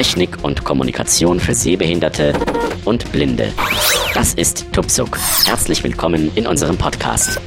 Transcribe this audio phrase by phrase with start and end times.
[0.00, 2.32] Technik und Kommunikation für Sehbehinderte
[2.86, 3.52] und Blinde.
[4.14, 5.18] Das ist Tupsuk.
[5.44, 7.38] Herzlich willkommen in unserem Podcast.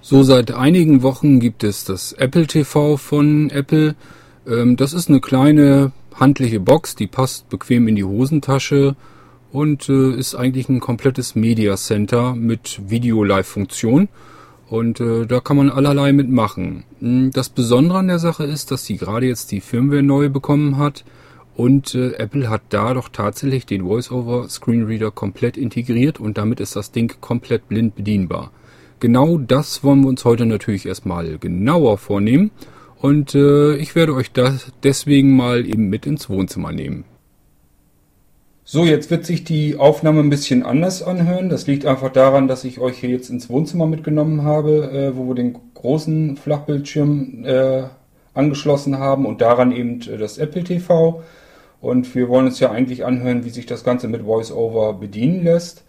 [0.00, 3.96] So, seit einigen Wochen gibt es das Apple TV von Apple.
[4.46, 8.94] Ähm, das ist eine kleine handliche Box, die passt bequem in die Hosentasche
[9.50, 14.08] und äh, ist eigentlich ein komplettes Media Center mit Video-Live-Funktion.
[14.72, 16.84] Und äh, da kann man allerlei mitmachen.
[17.00, 20.78] Hm, das Besondere an der Sache ist, dass sie gerade jetzt die Firmware neu bekommen
[20.78, 21.04] hat
[21.54, 26.74] und äh, Apple hat da doch tatsächlich den VoiceOver Screenreader komplett integriert und damit ist
[26.74, 28.50] das Ding komplett blind bedienbar.
[28.98, 32.50] Genau das wollen wir uns heute natürlich erstmal genauer vornehmen
[32.96, 37.04] und äh, ich werde euch das deswegen mal eben mit ins Wohnzimmer nehmen.
[38.74, 41.50] So, jetzt wird sich die Aufnahme ein bisschen anders anhören.
[41.50, 45.28] Das liegt einfach daran, dass ich euch hier jetzt ins Wohnzimmer mitgenommen habe, äh, wo
[45.28, 47.82] wir den großen Flachbildschirm äh,
[48.32, 51.22] angeschlossen haben und daran eben äh, das Apple TV.
[51.82, 55.84] Und wir wollen uns ja eigentlich anhören, wie sich das Ganze mit VoiceOver bedienen lässt.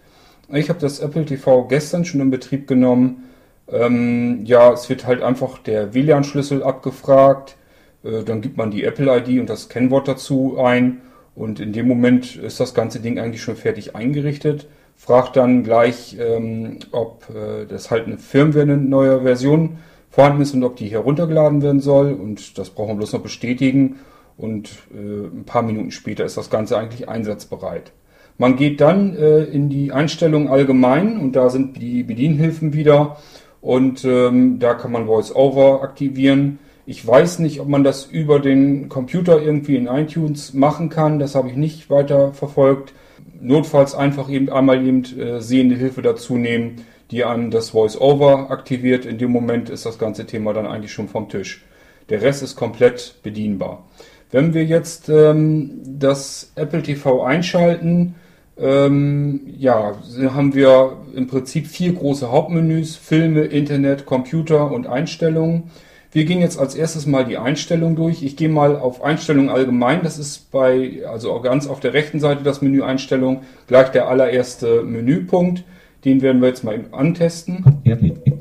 [0.52, 3.23] Ich habe das Apple TV gestern schon in Betrieb genommen.
[3.72, 7.56] Ähm, ja, es wird halt einfach der WLAN-Schlüssel abgefragt.
[8.04, 11.00] Äh, dann gibt man die Apple-ID und das Kennwort dazu ein
[11.36, 14.67] und in dem Moment ist das ganze Ding eigentlich schon fertig eingerichtet.
[14.95, 19.78] Fragt dann gleich, ähm, ob äh, das halt eine Firmware, eine neue Version
[20.11, 22.14] vorhanden ist und ob die heruntergeladen werden soll.
[22.14, 23.98] Und das brauchen wir bloß noch bestätigen.
[24.38, 27.92] Und äh, ein paar Minuten später ist das Ganze eigentlich einsatzbereit.
[28.38, 33.17] Man geht dann äh, in die Einstellung allgemein und da sind die Bedienhilfen wieder.
[33.61, 36.59] Und ähm, da kann man VoiceOver aktivieren.
[36.86, 41.17] Ich weiß nicht, ob man das über den Computer irgendwie in iTunes machen kann.
[41.17, 42.94] Das habe ich nicht weiter verfolgt.
[43.39, 49.06] Notfalls einfach eben einmal eben äh, sehende Hilfe dazu nehmen, die einem das Voice-Over aktiviert.
[49.06, 51.64] In dem Moment ist das ganze Thema dann eigentlich schon vom Tisch.
[52.10, 53.86] Der Rest ist komplett bedienbar.
[54.32, 58.15] Wenn wir jetzt ähm, das Apple TV einschalten,
[58.58, 59.95] ähm, ja,
[60.33, 65.71] haben wir im Prinzip vier große Hauptmenüs, Filme, Internet, Computer und Einstellungen.
[66.14, 68.22] Wir gehen jetzt als erstes mal die Einstellung durch.
[68.22, 70.04] Ich gehe mal auf Einstellung allgemein.
[70.04, 74.84] Das ist bei, also ganz auf der rechten Seite das Menü Einstellung, gleich der allererste
[74.84, 75.64] Menüpunkt.
[76.06, 77.66] Den werden wir jetzt mal antesten.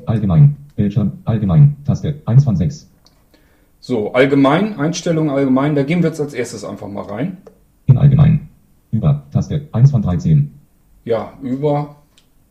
[0.05, 2.91] Allgemein, Bildschirm, allgemein, Taste 1 von 6.
[3.79, 7.37] So, allgemein, Einstellung allgemein, da gehen wir jetzt als erstes einfach mal rein.
[7.87, 8.49] In allgemein,
[8.91, 10.53] über, Taste 1 von 13.
[11.05, 11.95] Ja, über,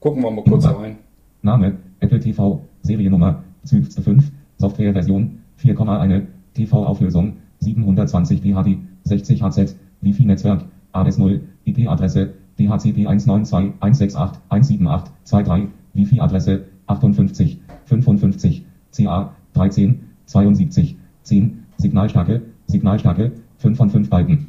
[0.01, 0.81] gucken wir mal kurz über.
[0.81, 0.99] rein.
[1.43, 4.33] Name, Apple TV, Seriennummer, 5.
[4.63, 6.23] Softwareversion 4,1,
[6.55, 20.01] TV-Auflösung 720 PHD, 60 HZ, Wi-Fi-Netzwerk, AS0, IP-Adresse, DHCP 192.168.178.23, Wi-Fi-Adresse 58, 55, CA 13,
[20.27, 24.49] 72, 10, Signalstärke, Signalstärke 5 von 5 Balken.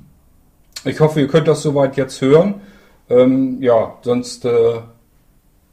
[0.85, 2.55] Ich hoffe, ihr könnt das soweit jetzt hören.
[3.09, 4.49] Ähm, ja, sonst äh,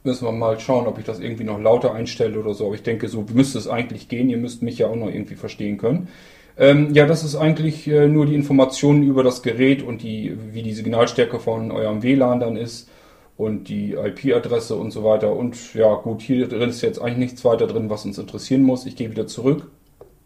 [0.02, 2.66] Müssen wir mal schauen, ob ich das irgendwie noch lauter einstelle oder so.
[2.66, 4.30] Aber ich denke, so müsste es eigentlich gehen.
[4.30, 6.08] Ihr müsst mich ja auch noch irgendwie verstehen können.
[6.56, 10.62] Ähm, ja, das ist eigentlich äh, nur die Informationen über das Gerät und die, wie
[10.62, 12.90] die Signalstärke von eurem WLAN dann ist
[13.36, 15.34] und die IP-Adresse und so weiter.
[15.34, 18.84] Und ja, gut, hier drin ist jetzt eigentlich nichts weiter drin, was uns interessieren muss.
[18.84, 19.70] Ich gehe wieder zurück.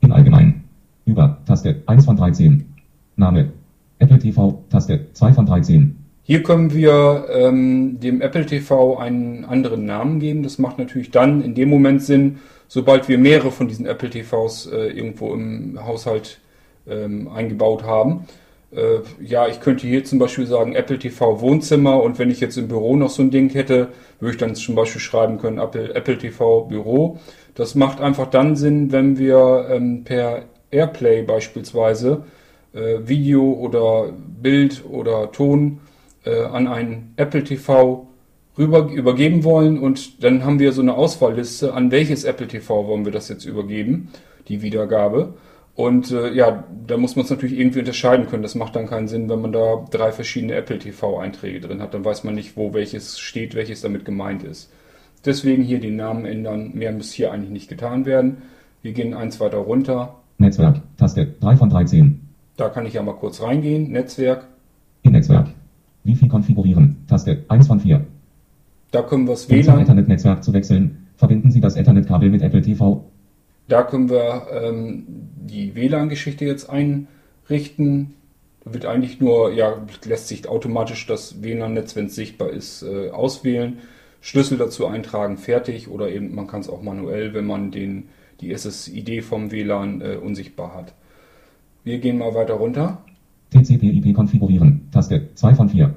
[0.01, 0.65] In allgemein.
[1.07, 2.75] Über Taste 1 von 13.
[3.17, 3.53] Name.
[3.99, 6.04] Apple TV Taste 2 von 13.
[6.27, 10.43] Hier können wir ähm, dem Apple TV einen anderen Namen geben.
[10.43, 14.67] Das macht natürlich dann in dem Moment Sinn, sobald wir mehrere von diesen Apple TVs
[14.73, 16.41] äh, irgendwo im Haushalt
[16.89, 18.25] ähm, eingebaut haben.
[18.73, 22.57] Äh, ja, ich könnte hier zum Beispiel sagen Apple TV Wohnzimmer und wenn ich jetzt
[22.57, 25.95] im Büro noch so ein Ding hätte, würde ich dann zum Beispiel schreiben können Apple,
[25.95, 27.19] Apple TV Büro.
[27.55, 32.25] Das macht einfach dann Sinn, wenn wir ähm, per Airplay beispielsweise
[32.73, 34.11] äh, Video oder
[34.41, 35.81] Bild oder Ton
[36.25, 38.09] äh, an ein Apple TV
[38.57, 43.05] rüber übergeben wollen und dann haben wir so eine Auswahlliste, an welches Apple TV wollen
[43.05, 44.11] wir das jetzt übergeben,
[44.49, 45.35] die Wiedergabe.
[45.77, 48.45] Und äh, ja, da muss man es natürlich irgendwie unterscheiden können.
[48.45, 51.95] Das macht dann keinen Sinn, wenn man da drei verschiedene Apple TV-Einträge drin hat.
[51.95, 54.71] Dann weiß man nicht, wo welches steht, welches damit gemeint ist.
[55.25, 56.71] Deswegen hier den Namen ändern.
[56.75, 58.43] Mehr muss hier eigentlich nicht getan werden.
[58.83, 60.15] Wir gehen eins weiter runter.
[60.39, 62.21] Netzwerk, Taste 3 von 13.
[62.57, 63.91] Da kann ich ja mal kurz reingehen.
[63.91, 64.47] Netzwerk.
[65.03, 65.49] In Netzwerk.
[66.05, 66.97] Wi-Fi konfigurieren.
[67.09, 68.05] Taste 1 von 4.
[68.91, 69.81] Da können wir das WLAN.
[69.81, 71.09] Ethernet-Netzwerk zu wechseln.
[71.17, 73.05] Verbinden Sie das Ethernet-Kabel mit Apple TV.
[73.69, 78.15] Da können wir ähm, die WLAN-Geschichte jetzt einrichten.
[78.65, 79.75] Da wird eigentlich nur, ja,
[80.05, 83.79] lässt sich automatisch das WLAN-Netz, wenn es sichtbar ist, äh, auswählen.
[84.21, 85.89] Schlüssel dazu eintragen, fertig.
[85.89, 88.05] Oder eben, man kann es auch manuell, wenn man den,
[88.41, 90.95] die SSID vom WLAN äh, unsichtbar hat.
[91.85, 93.03] Wir gehen mal weiter runter.
[93.51, 94.44] TCP/IP konfigurieren.
[95.09, 95.95] Taste 2 von 4.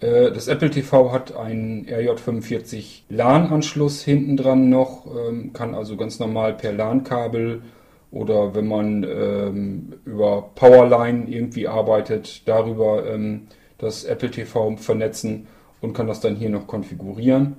[0.00, 6.18] Äh, Das Apple TV hat einen RJ45 LAN-Anschluss hinten dran noch, ähm, kann also ganz
[6.18, 7.62] normal per LAN-Kabel
[8.10, 13.48] oder wenn man ähm, über Powerline irgendwie arbeitet, darüber ähm,
[13.78, 15.46] das Apple TV vernetzen
[15.80, 17.56] und kann das dann hier noch konfigurieren.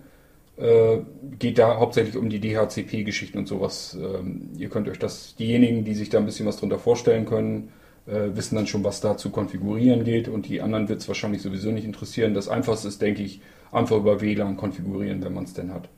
[0.57, 0.99] Äh,
[1.37, 3.95] geht da hauptsächlich um die DHCP-Geschichten und sowas.
[3.99, 7.71] Ähm, ihr könnt euch das, diejenigen, die sich da ein bisschen was drunter vorstellen können,
[8.07, 11.41] äh, wissen dann schon, was da zu konfigurieren geht und die anderen wird es wahrscheinlich
[11.41, 12.33] sowieso nicht interessieren.
[12.33, 15.89] Das einfachste ist, denke ich, einfach über WLAN konfigurieren, wenn man es denn hat.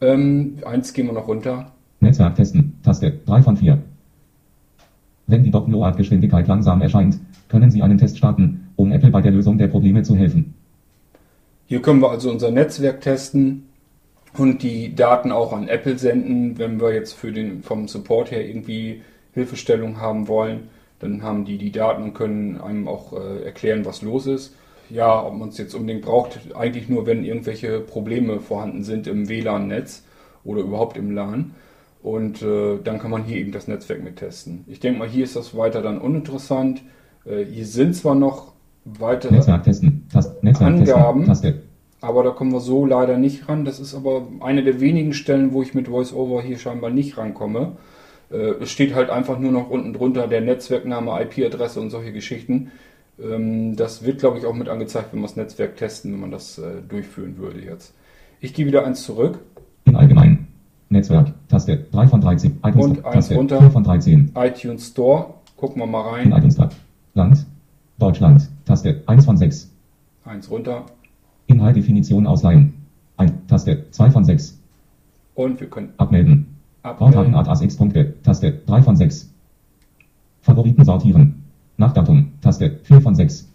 [0.00, 1.72] Ähm, eins gehen wir noch runter.
[2.00, 2.78] Netzwerk testen.
[2.82, 3.78] Taste 3 von 4.
[5.26, 7.18] Wenn die Download-Geschwindigkeit langsam erscheint,
[7.48, 10.54] können Sie einen Test starten, um Apple bei der Lösung der Probleme zu helfen.
[11.66, 13.64] Hier können wir also unser Netzwerk testen
[14.36, 18.46] und die Daten auch an Apple senden, wenn wir jetzt für den, vom Support her
[18.46, 19.02] irgendwie
[19.34, 20.68] Hilfestellung haben wollen.
[21.00, 24.54] Dann haben die die Daten und können einem auch äh, erklären, was los ist.
[24.90, 29.28] Ja, ob man es jetzt unbedingt braucht, eigentlich nur, wenn irgendwelche Probleme vorhanden sind im
[29.28, 30.04] WLAN-Netz
[30.44, 31.54] oder überhaupt im LAN.
[32.02, 34.64] Und äh, dann kann man hier eben das Netzwerk mit testen.
[34.66, 36.82] Ich denke mal, hier ist das weiter dann uninteressant.
[37.24, 38.52] Äh, hier sind zwar noch
[38.84, 40.06] weitere Netzwerk testen.
[40.10, 41.26] Taste, Netzwerk Angaben.
[41.26, 41.60] testen.
[42.00, 43.64] Aber da kommen wir so leider nicht ran.
[43.64, 47.72] Das ist aber eine der wenigen Stellen, wo ich mit VoiceOver hier scheinbar nicht rankomme.
[48.30, 52.70] Äh, es steht halt einfach nur noch unten drunter der Netzwerkname, IP-Adresse und solche Geschichten.
[53.22, 56.30] Ähm, das wird, glaube ich, auch mit angezeigt, wenn wir das Netzwerk testen, wenn man
[56.30, 57.94] das äh, durchführen würde jetzt.
[58.40, 59.40] Ich gehe wieder eins zurück.
[59.84, 60.46] In allgemein.
[60.90, 61.32] Netzwerk.
[61.48, 62.60] Taste 3 von 13.
[62.64, 63.58] iTunes Und eins runter.
[63.60, 64.32] 4 von 13.
[64.36, 65.34] iTunes Store.
[65.56, 66.38] Gucken wir mal In rein.
[66.38, 66.74] iTunes Tab.
[67.14, 67.44] Land.
[67.98, 68.48] Deutschland.
[68.64, 69.70] Taste 1 von 6.
[70.24, 70.86] Eins runter.
[71.46, 72.74] Inhaltdefinition ausleihen.
[73.16, 73.46] Ein.
[73.48, 74.58] Taste 2 von 6.
[75.34, 76.57] Und wir können Abmelden.
[76.90, 77.14] Abmelden.
[77.14, 78.14] Vortagen Art AS X Punkte.
[78.22, 79.32] Taste 3 von 6.
[80.40, 81.44] Favoriten sortieren.
[81.76, 82.32] Nach Datum.
[82.40, 83.48] Taste 4 von 6.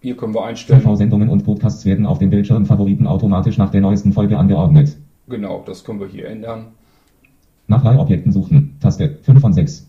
[0.00, 0.80] Hier können wir einstellen.
[0.80, 4.96] TV-Sendungen und Podcasts werden auf dem Bildschirm Favoriten automatisch nach der neuesten Folge angeordnet.
[5.28, 6.66] Genau, das können wir hier ändern.
[7.66, 8.76] Nach Leihobjekten suchen.
[8.80, 9.88] Taste 5 von 6.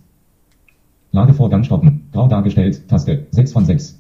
[1.12, 2.10] Ladevorgang stoppen.
[2.12, 2.88] Grau dargestellt.
[2.88, 4.00] Taste 6 von 6.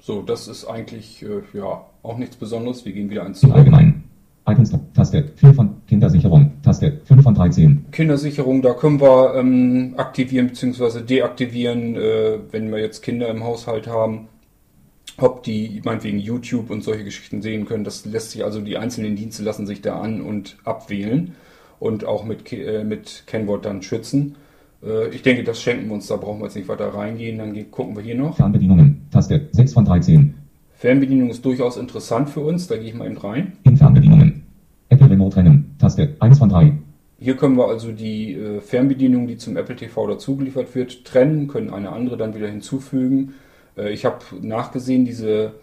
[0.00, 2.84] So, das ist eigentlich äh, ja auch nichts Besonderes.
[2.84, 3.56] Wir gehen wieder zurück.
[3.56, 4.04] Allgemeinen.
[4.46, 6.52] iTunes Taste 4 von Kindersicherung.
[6.62, 7.85] Taste 5 von 13.
[7.96, 11.00] Kindersicherung, da können wir ähm, aktivieren bzw.
[11.00, 14.28] deaktivieren, äh, wenn wir jetzt Kinder im Haushalt haben.
[15.16, 17.84] Ob die meinetwegen YouTube und solche Geschichten sehen können.
[17.84, 21.32] Das lässt sich also, die einzelnen Dienste lassen sich da an- und abwählen
[21.80, 24.34] und auch mit, äh, mit Kennwort dann schützen.
[24.84, 27.38] Äh, ich denke, das schenken wir uns, da brauchen wir jetzt nicht weiter reingehen.
[27.38, 28.36] Dann gucken wir hier noch.
[28.36, 29.06] Fernbedienungen.
[29.10, 30.34] Taste 6 von 13.
[30.74, 33.54] Fernbedienung ist durchaus interessant für uns, da gehe ich mal eben rein.
[33.62, 34.42] In Fernbedienungen.
[34.90, 35.76] Apple Remote Rennen.
[35.78, 36.74] Taste 1 von 3.
[37.26, 41.74] Hier können wir also die äh, Fernbedienung, die zum Apple TV dazugeliefert wird, trennen, können
[41.74, 43.34] eine andere dann wieder hinzufügen.
[43.76, 45.54] Äh, ich habe nachgesehen, diese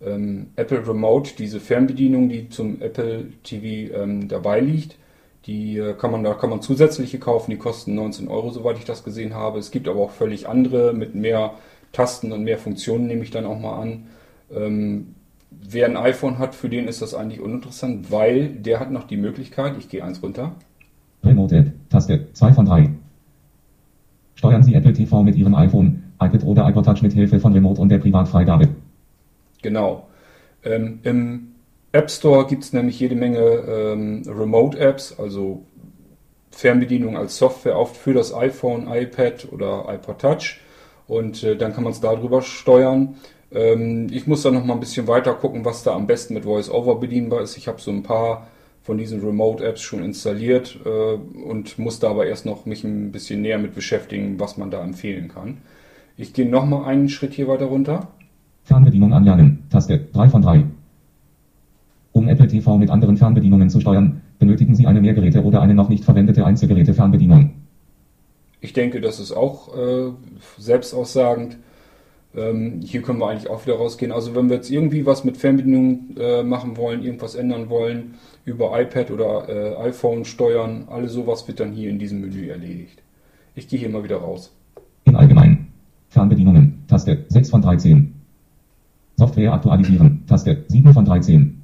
[0.00, 4.94] ähm, Apple Remote, diese Fernbedienung, die zum Apple TV ähm, dabei liegt,
[5.46, 8.84] die äh, kann man da kann man zusätzliche kaufen, die kosten 19 Euro, soweit ich
[8.84, 9.58] das gesehen habe.
[9.58, 11.54] Es gibt aber auch völlig andere mit mehr
[11.90, 14.06] Tasten und mehr Funktionen, nehme ich dann auch mal an.
[14.54, 15.16] Ähm,
[15.50, 19.16] wer ein iPhone hat, für den ist das eigentlich uninteressant, weil der hat noch die
[19.16, 20.54] Möglichkeit, ich gehe eins runter,
[21.24, 21.72] Remote App.
[21.90, 22.90] Taste 2 von 3.
[24.34, 27.80] Steuern Sie Apple TV mit Ihrem iPhone, iPad oder iPod Touch mit Hilfe von Remote
[27.80, 28.68] und der Privatfreigabe.
[29.62, 30.06] Genau.
[30.64, 31.48] Ähm, Im
[31.92, 35.62] App Store gibt es nämlich jede Menge ähm, Remote-Apps, also
[36.50, 40.60] Fernbedienung als Software auf für das iPhone, iPad oder iPod Touch.
[41.06, 43.14] Und äh, dann kann man es darüber steuern.
[43.50, 46.44] Ähm, ich muss da noch mal ein bisschen weiter gucken, was da am besten mit
[46.44, 47.56] VoiceOver bedienbar ist.
[47.56, 48.46] Ich habe so ein paar
[48.88, 53.42] von diesen Remote-Apps schon installiert äh, und muss da aber erst noch mich ein bisschen
[53.42, 55.58] näher mit beschäftigen, was man da empfehlen kann.
[56.16, 58.08] Ich gehe noch mal einen Schritt hier weiter runter.
[58.64, 59.64] Fernbedienung anlernen.
[59.68, 60.64] Taste 3 von 3.
[62.12, 65.90] Um Apple TV mit anderen Fernbedienungen zu steuern, benötigen Sie eine Mehrgeräte oder eine noch
[65.90, 67.50] nicht verwendete Einzelgeräte-Fernbedienung.
[68.62, 70.12] Ich denke, das ist auch äh,
[70.56, 71.58] selbstaussagend.
[72.36, 74.12] Ähm, hier können wir eigentlich auch wieder rausgehen.
[74.12, 78.78] Also wenn wir jetzt irgendwie was mit Fernbedienung äh, machen wollen, irgendwas ändern wollen, über
[78.78, 83.02] iPad oder äh, iPhone steuern, alles sowas wird dann hier in diesem Menü erledigt.
[83.54, 84.54] Ich gehe hier mal wieder raus.
[85.04, 85.68] In allgemein.
[86.10, 86.84] Fernbedienungen.
[86.88, 88.14] Taste 6 von 13.
[89.16, 90.24] Software aktualisieren.
[90.26, 91.58] Taste 7 von 13.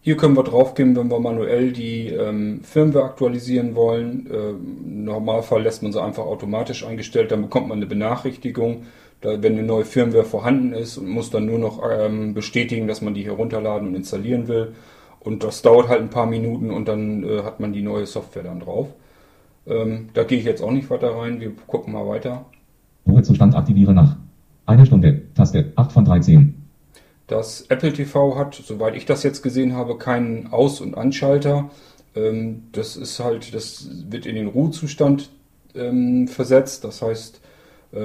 [0.00, 4.28] Hier können wir draufgehen, wenn wir manuell die ähm, Firmware aktualisieren wollen.
[4.30, 8.82] Ähm, Im Normalfall lässt man sie einfach automatisch eingestellt, dann bekommt man eine Benachrichtigung,
[9.24, 13.14] wenn eine neue Firmware vorhanden ist und muss dann nur noch ähm, bestätigen, dass man
[13.14, 14.74] die herunterladen und installieren will.
[15.20, 18.42] Und das dauert halt ein paar Minuten und dann äh, hat man die neue Software
[18.42, 18.88] dann drauf.
[19.66, 22.44] Ähm, da gehe ich jetzt auch nicht weiter rein, wir gucken mal weiter.
[23.06, 24.16] Ruhezustand aktiviere nach.
[24.66, 25.22] Eine Stunde.
[25.34, 26.54] Taste 8 von 13.
[27.26, 31.70] Das Apple TV hat, soweit ich das jetzt gesehen habe, keinen Aus- und Anschalter.
[32.14, 35.30] Ähm, das ist halt, das wird in den Ruhezustand
[35.74, 36.84] ähm, versetzt.
[36.84, 37.40] Das heißt,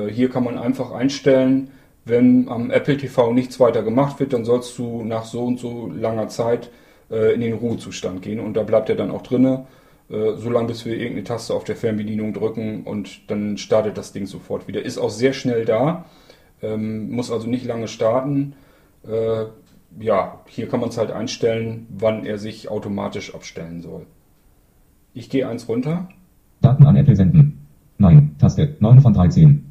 [0.10, 1.72] hier kann man einfach einstellen,
[2.06, 5.88] wenn am Apple TV nichts weiter gemacht wird, dann sollst du nach so und so
[5.88, 6.70] langer Zeit
[7.10, 9.66] äh, in den Ruhezustand gehen und da bleibt er dann auch drinne,
[10.10, 14.26] äh, solange bis wir irgendeine Taste auf der Fernbedienung drücken und dann startet das Ding
[14.26, 14.84] sofort wieder.
[14.84, 16.06] Ist auch sehr schnell da,
[16.62, 18.54] ähm, muss also nicht lange starten.
[19.08, 19.46] Äh,
[20.00, 24.06] ja, hier kann man es halt einstellen, wann er sich automatisch abstellen soll.
[25.14, 26.10] Ich gehe eins runter.
[26.62, 27.66] Daten an Apple senden.
[27.98, 28.36] Nein.
[28.40, 29.69] Taste 9 von 13.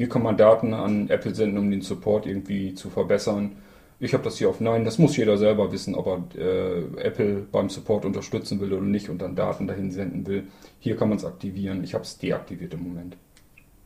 [0.00, 3.56] Hier kann man Daten an Apple senden, um den Support irgendwie zu verbessern.
[3.98, 4.86] Ich habe das hier auf Nein.
[4.86, 9.10] Das muss jeder selber wissen, ob er äh, Apple beim Support unterstützen will oder nicht
[9.10, 10.44] und dann Daten dahin senden will.
[10.78, 11.84] Hier kann man es aktivieren.
[11.84, 13.18] Ich habe es deaktiviert im Moment.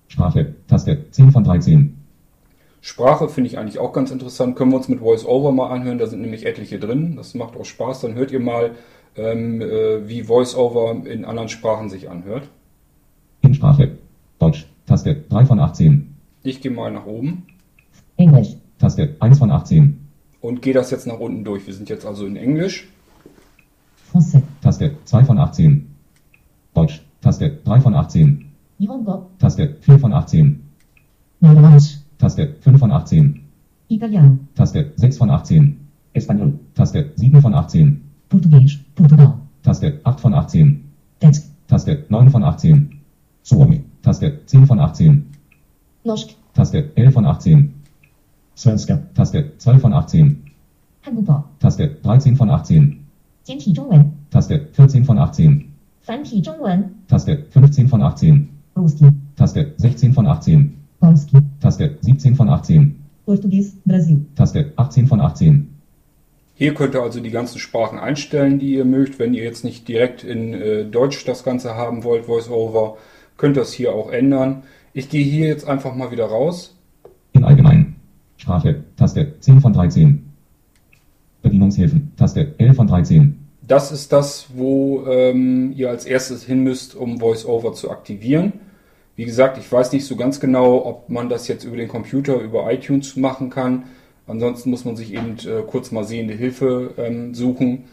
[0.06, 0.54] Sprache.
[0.68, 1.98] Taste 10 von 13.
[2.80, 4.54] Sprache finde ich eigentlich auch ganz interessant.
[4.54, 5.98] Können wir uns mit VoiceOver mal anhören.
[5.98, 7.16] Da sind nämlich etliche drin.
[7.16, 8.02] Das macht auch Spaß.
[8.02, 8.70] Dann hört ihr mal,
[9.16, 12.44] ähm, äh, wie VoiceOver in anderen Sprachen sich anhört.
[13.40, 13.98] In Sprache.
[14.38, 14.68] Deutsch.
[15.04, 16.14] Taste 3 von 18.
[16.44, 17.42] Ich gehe mal nach oben
[18.16, 19.98] English, Taste 1 von 18.
[20.40, 21.66] und gehe das jetzt nach unten durch.
[21.66, 22.88] Wir sind jetzt also in Englisch.
[24.10, 25.94] français, Taste 2 von 18.
[26.72, 27.02] Deutsch.
[27.20, 28.46] Taste 3 von 18.
[28.78, 30.62] Nihongo, Taste 4 von 18.
[31.40, 33.40] Normandisch, Taste 5 von 18.
[33.88, 35.86] Italiano, Taste 6 von 18.
[36.14, 36.58] Espanol.
[36.74, 38.00] Taste 7 von 18.
[38.30, 40.82] Português, Portugal, Taste 8 von 18.
[41.20, 43.00] Desk, Taste 9 von 18.
[43.42, 43.84] Suomi.
[44.03, 45.25] Taste 10 von 18.
[46.03, 47.73] Norsk, Taste 11 von 18.
[48.55, 48.99] Svenska.
[49.13, 50.43] Taste 12 von 18.
[51.05, 53.05] Hangupo, Taste 13 von 18.
[53.43, 55.65] 简体中文， Taste 14 von 18.
[56.01, 58.49] 繁体中文 Taste 15 von 18.
[58.77, 60.75] Ruski, Taste 16 von 18.
[60.99, 62.95] Polski, Taste 17 von 18.
[63.25, 65.67] Português, Brasil, Taste 18 von 18.
[66.55, 69.17] Hier könnt ihr also die ganzen Sprachen einstellen, die ihr mögt.
[69.17, 72.97] Wenn ihr jetzt nicht direkt in äh, Deutsch das Ganze haben wollt, VoiceOver,
[73.36, 74.62] könnt ihr es hier auch ändern.
[74.92, 76.76] Ich gehe hier jetzt einfach mal wieder raus.
[77.32, 77.96] In allgemein.
[78.36, 78.84] Sprache.
[78.96, 80.24] Taste 10 von 13.
[81.42, 82.12] Bedienungshilfen.
[82.16, 83.38] Taste 11 von 13.
[83.66, 88.52] Das ist das, wo ähm, ihr als erstes hin müsst, um VoiceOver zu aktivieren.
[89.16, 92.40] Wie gesagt, ich weiß nicht so ganz genau, ob man das jetzt über den Computer,
[92.40, 93.84] über iTunes machen kann.
[94.26, 97.84] Ansonsten muss man sich eben äh, kurz mal sehende Hilfe ähm, suchen.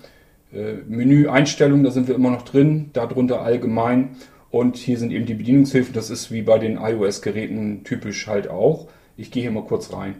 [0.53, 4.09] Äh, Menü Einstellungen, da sind wir immer noch drin, darunter allgemein.
[4.51, 5.93] Und hier sind eben die Bedienungshilfen.
[5.93, 8.87] Das ist wie bei den iOS-Geräten typisch halt auch.
[9.15, 10.15] Ich gehe hier mal kurz rein.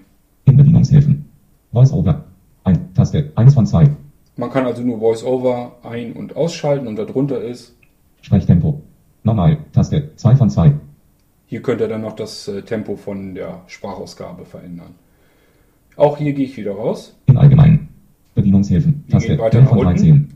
[0.45, 1.25] In Bedienungshilfen.
[1.71, 2.23] VoiceOver.
[2.63, 2.93] Ein.
[2.93, 3.89] Taste 1 von 2.
[4.37, 7.75] Man kann also nur VoiceOver ein- und ausschalten und darunter ist.
[8.21, 8.81] Sprechtempo.
[9.23, 9.57] Normal.
[9.73, 10.73] Taste 2 von 2.
[11.47, 14.95] Hier könnt ihr dann noch das äh, Tempo von der Sprachausgabe verändern.
[15.97, 17.17] Auch hier gehe ich wieder raus.
[17.25, 17.89] In allgemein.
[18.33, 19.03] Bedienungshilfen.
[19.09, 19.97] Taste gehen weiter 11 nach von unten.
[19.97, 20.29] 13.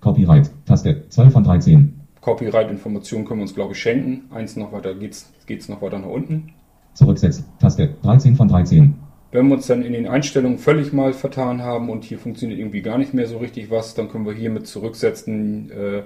[0.00, 0.50] Copyright.
[0.66, 1.97] Taste 12 von 13.
[2.20, 4.24] Copyright-Informationen können wir uns, glaube ich, schenken.
[4.30, 6.52] Eins noch weiter geht's, geht's noch weiter nach unten.
[6.94, 7.44] Zurücksetzen.
[7.60, 8.94] Taste 13 von 13.
[9.30, 12.80] Wenn wir uns dann in den Einstellungen völlig mal vertan haben und hier funktioniert irgendwie
[12.80, 16.02] gar nicht mehr so richtig was, dann können wir hier mit zurücksetzen, äh,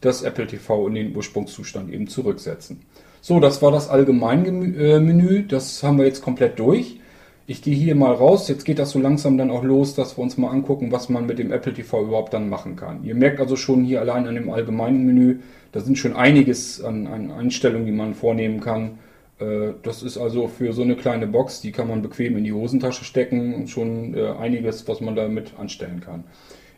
[0.00, 2.80] das Apple TV in den Ursprungszustand eben zurücksetzen.
[3.20, 5.46] So, das war das Allgemeinmenü.
[5.46, 6.98] Das haben wir jetzt komplett durch.
[7.46, 8.48] Ich gehe hier mal raus.
[8.48, 11.26] Jetzt geht das so langsam dann auch los, dass wir uns mal angucken, was man
[11.26, 13.04] mit dem Apple TV überhaupt dann machen kann.
[13.04, 15.40] Ihr merkt also schon hier allein an dem allgemeinen Menü,
[15.72, 18.98] da sind schon einiges an, an Einstellungen, die man vornehmen kann.
[19.40, 22.52] Äh, Das ist also für so eine kleine Box, die kann man bequem in die
[22.52, 26.24] Hosentasche stecken und schon äh, einiges, was man damit anstellen kann.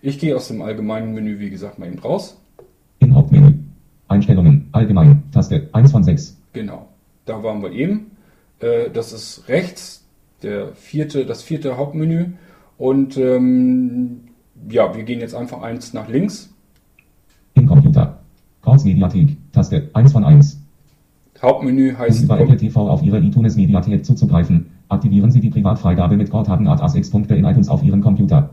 [0.00, 2.40] Ich gehe aus dem allgemeinen Menü, wie gesagt, mal eben raus.
[3.00, 3.52] Im Hauptmenü.
[4.08, 4.68] Einstellungen.
[4.72, 5.22] Allgemein.
[5.32, 6.36] Taste 1 von 6.
[6.52, 6.88] Genau,
[7.26, 8.12] da waren wir eben.
[8.60, 10.03] Äh, Das ist rechts
[10.44, 12.26] der vierte, das vierte Hauptmenü.
[12.78, 14.20] Und ähm,
[14.68, 16.52] ja, wir gehen jetzt einfach eins nach links.
[17.54, 18.20] Im Computer.
[18.62, 19.36] Kurzmediathek.
[19.52, 20.60] Taste 1 von 1.
[21.40, 26.16] Hauptmenü Um heißt über Apple TV auf Ihre iTunes Mediathek zuzugreifen, aktivieren Sie die Privatfreigabe
[26.16, 28.50] mit Codedatenart ASX.de in iTunes auf Ihrem Computer.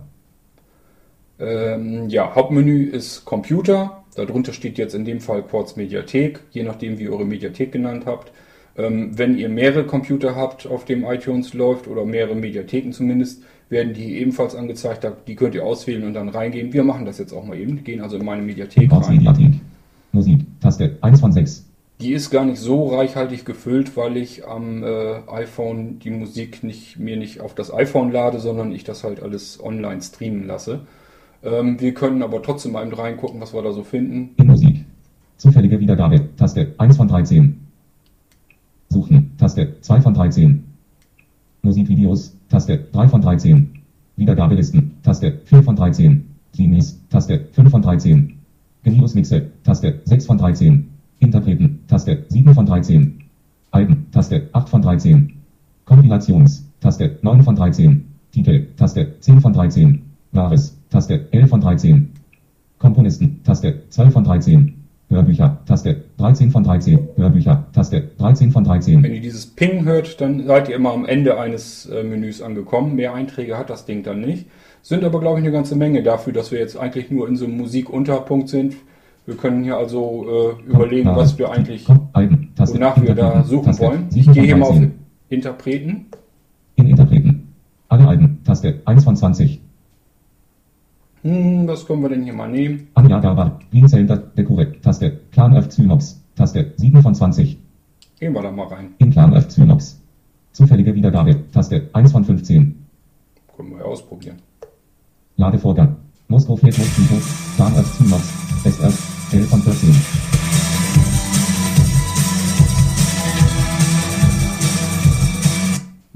[1.40, 4.04] Ähm, ja, Hauptmenü ist Computer.
[4.16, 8.04] Darunter steht jetzt in dem Fall Quartz Mediathek, je nachdem, wie ihr eure Mediathek genannt
[8.06, 8.32] habt.
[8.78, 13.94] Ähm, wenn ihr mehrere Computer habt, auf dem iTunes läuft oder mehrere Mediatheken zumindest, werden
[13.94, 15.08] die ebenfalls angezeigt.
[15.28, 16.74] Die könnt ihr auswählen und dann reingehen.
[16.74, 17.84] Wir machen das jetzt auch mal eben.
[17.84, 19.16] Gehen also in meine Mediathek rein.
[19.16, 19.54] Mediathek.
[20.12, 20.42] Musik.
[20.60, 21.66] Taste 1 von 6.
[22.02, 27.00] Die ist gar nicht so reichhaltig gefüllt, weil ich am äh, iPhone die Musik nicht,
[27.00, 30.82] mir nicht auf das iPhone lade, sondern ich das halt alles online streamen lasse.
[31.44, 34.32] Ähm, wir können aber trotzdem mal eben reingucken, was wir da so finden.
[34.38, 34.84] In Musik.
[35.38, 36.22] Zufällige Wiedergabe.
[36.38, 37.71] Taste 1 von 13.
[38.92, 39.32] Suchen.
[39.38, 40.64] Taste 2 von 13.
[41.62, 42.36] Musikvideos.
[42.50, 43.70] Taste 3 von 13.
[44.18, 44.92] Wiedergabelisten.
[45.02, 46.26] Taste 4 von 13.
[46.54, 47.00] Klinis.
[47.10, 48.34] Taste 5 von 13.
[48.84, 49.52] Genius-Mixe.
[49.64, 50.90] Taste 6 von 13.
[51.20, 51.80] Interpreten.
[51.88, 53.20] Taste 7 von 13.
[53.72, 54.08] Alben.
[54.12, 55.34] Taste 8 von 13.
[55.86, 56.66] Kompilations.
[56.82, 58.06] Taste 9 von 13.
[58.32, 58.68] Titel.
[58.76, 60.02] Taste 10 von 13.
[60.34, 60.78] Wahres.
[60.90, 62.10] Taste 11 von 13.
[62.78, 63.42] Komponisten.
[63.44, 64.81] Taste 12 von 13.
[65.12, 65.60] Hörbücher.
[65.66, 67.10] Taste 13 von 13.
[67.16, 67.68] Hörbücher.
[67.74, 69.04] Taste 13 von 13.
[69.04, 72.96] Wenn ihr dieses Ping hört, dann seid ihr immer am Ende eines äh, Menüs angekommen.
[72.96, 74.48] Mehr Einträge hat das Ding dann nicht.
[74.82, 77.46] Sind aber, glaube ich, eine ganze Menge dafür, dass wir jetzt eigentlich nur in so
[77.46, 78.76] einem Musikunterpunkt sind.
[79.28, 81.20] Wir können hier also äh, überlegen, Wahre.
[81.20, 82.54] was wir eigentlich, Kom- Alben.
[82.56, 82.76] Taste.
[82.78, 84.10] wonach wir da suchen Taste wollen.
[84.10, 84.92] 7 Ich gehe hier mal auf 13.
[85.30, 86.06] Interpreten.
[86.76, 87.54] In Interpreten.
[87.90, 88.40] Alle Alben.
[88.44, 89.62] Taste 1 von 20.
[91.24, 92.88] Hm, was können wir denn hier mal nehmen?
[92.96, 93.60] Anja Gaber.
[93.72, 94.18] Linzelder.
[94.18, 94.80] Dekore.
[94.82, 95.20] Taste.
[95.32, 96.22] Clan F Zynox.
[96.36, 97.58] Taste 7 von 20.
[98.20, 98.96] Gehen wir da mal rein.
[98.98, 100.02] In Clan F Zynox.
[100.52, 101.52] Zufällige Wiedergabe.
[101.52, 102.86] Taste 1 von 15.
[103.56, 104.38] Können wir ja ausprobieren.
[105.38, 105.96] Ladevorgang.
[106.28, 107.16] Moskau 4 Moskito.
[107.56, 108.24] Clan F Zynox.
[108.66, 109.34] SF.
[109.34, 110.71] 11 von 14.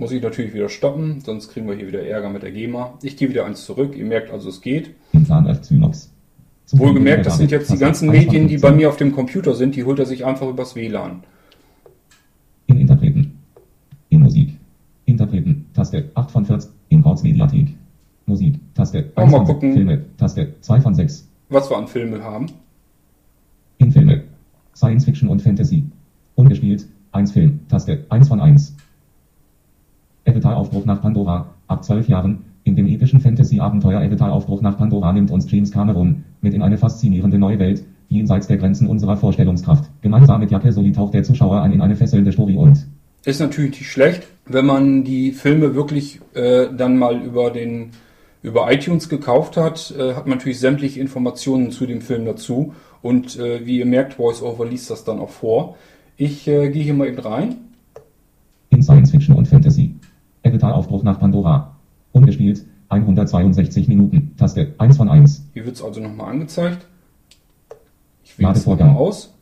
[0.06, 2.94] Muss ich natürlich wieder stoppen, sonst kriegen wir hier wieder Ärger mit der GEMA.
[3.02, 3.96] Ich gehe wieder eins zurück.
[3.98, 4.92] Ihr merkt also, es geht.
[6.74, 8.62] Wohlgemerkt, das sind jetzt die ganzen 1 von Medien, die 15.
[8.62, 9.76] bei mir auf dem Computer sind.
[9.76, 11.24] Die holt er sich einfach übers WLAN.
[12.68, 13.40] In Interpreten.
[14.10, 14.60] In Musik.
[15.06, 15.66] Interpreten.
[15.74, 16.70] Taste 8 von 14.
[16.90, 17.70] In Ortsmediathek.
[18.28, 18.60] Musik.
[18.76, 19.74] Taste Oh, 1 mal von gucken.
[19.74, 20.06] Filme.
[20.18, 21.28] Taste 2 von 6.
[21.50, 22.46] Was wir an Filmen haben.
[23.80, 24.26] In Filme.
[24.76, 25.84] Science Fiction und Fantasy.
[26.36, 26.86] Ungespielt.
[27.12, 27.62] 1 Film.
[27.70, 28.76] Taste 1 von 1.
[30.26, 31.54] Avatar-Aufbruch nach Pandora.
[31.68, 32.44] Ab 12 Jahren.
[32.64, 37.38] In dem epischen Fantasy-Abenteuer Avatar-Aufbruch nach Pandora nimmt uns James Cameron mit in eine faszinierende
[37.38, 39.90] neue Welt, jenseits der Grenzen unserer Vorstellungskraft.
[40.02, 42.88] Gemeinsam mit Jacke Soli taucht der Zuschauer ein in eine fesselnde Story und
[43.24, 47.92] Ist natürlich nicht schlecht, wenn man die Filme wirklich äh, dann mal über den
[48.46, 52.74] über iTunes gekauft hat, äh, hat man natürlich sämtliche Informationen zu dem Film dazu.
[53.02, 55.78] Und äh, wie ihr merkt, VoiceOver liest das dann auch vor.
[56.16, 57.56] Ich äh, gehe hier mal eben rein.
[58.70, 59.25] in Science Fiction.
[60.66, 61.76] Avatar-Aufbruch nach Pandora.
[62.12, 62.66] Ungespielt.
[62.90, 64.36] 162 Minuten.
[64.38, 65.50] Taste 1 von 1.
[65.54, 66.86] Hier wird es also nochmal angezeigt.
[68.24, 69.34] Ich wähle es nochmal aus.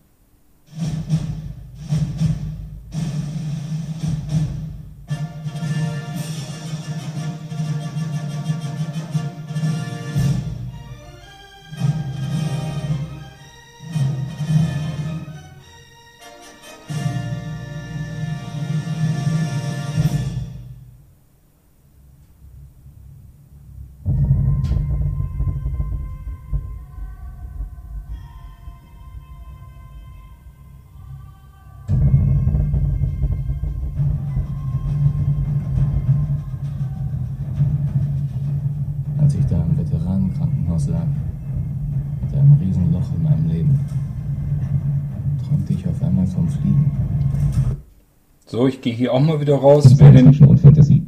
[48.64, 49.94] So, ich gehe hier auch mal wieder raus.
[49.98, 51.04] Wer und Fantasy.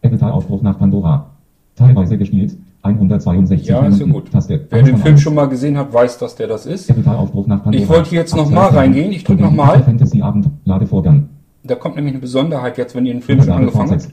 [0.00, 1.28] Avatar-Aufbruch nach Pandora.
[1.74, 2.56] Teilweise gespielt.
[2.82, 4.30] 162 ja, ist ja gut.
[4.30, 5.20] Taste Wer 1 den Film 1.
[5.20, 6.88] schon mal gesehen hat, weiß, dass der das ist.
[6.88, 7.82] Avatar-Aufbruch nach Pandora.
[7.82, 8.74] Ich wollte jetzt Ab noch 12 mal Jahren.
[8.76, 9.10] reingehen.
[9.10, 9.70] Ich drück In dem noch mal.
[9.70, 10.50] epischen Fantasy-Abend.
[10.64, 11.30] Ladevorgang.
[11.64, 14.08] Da kommt nämlich eine Besonderheit jetzt, wenn ihr den Film schon angefangen habt.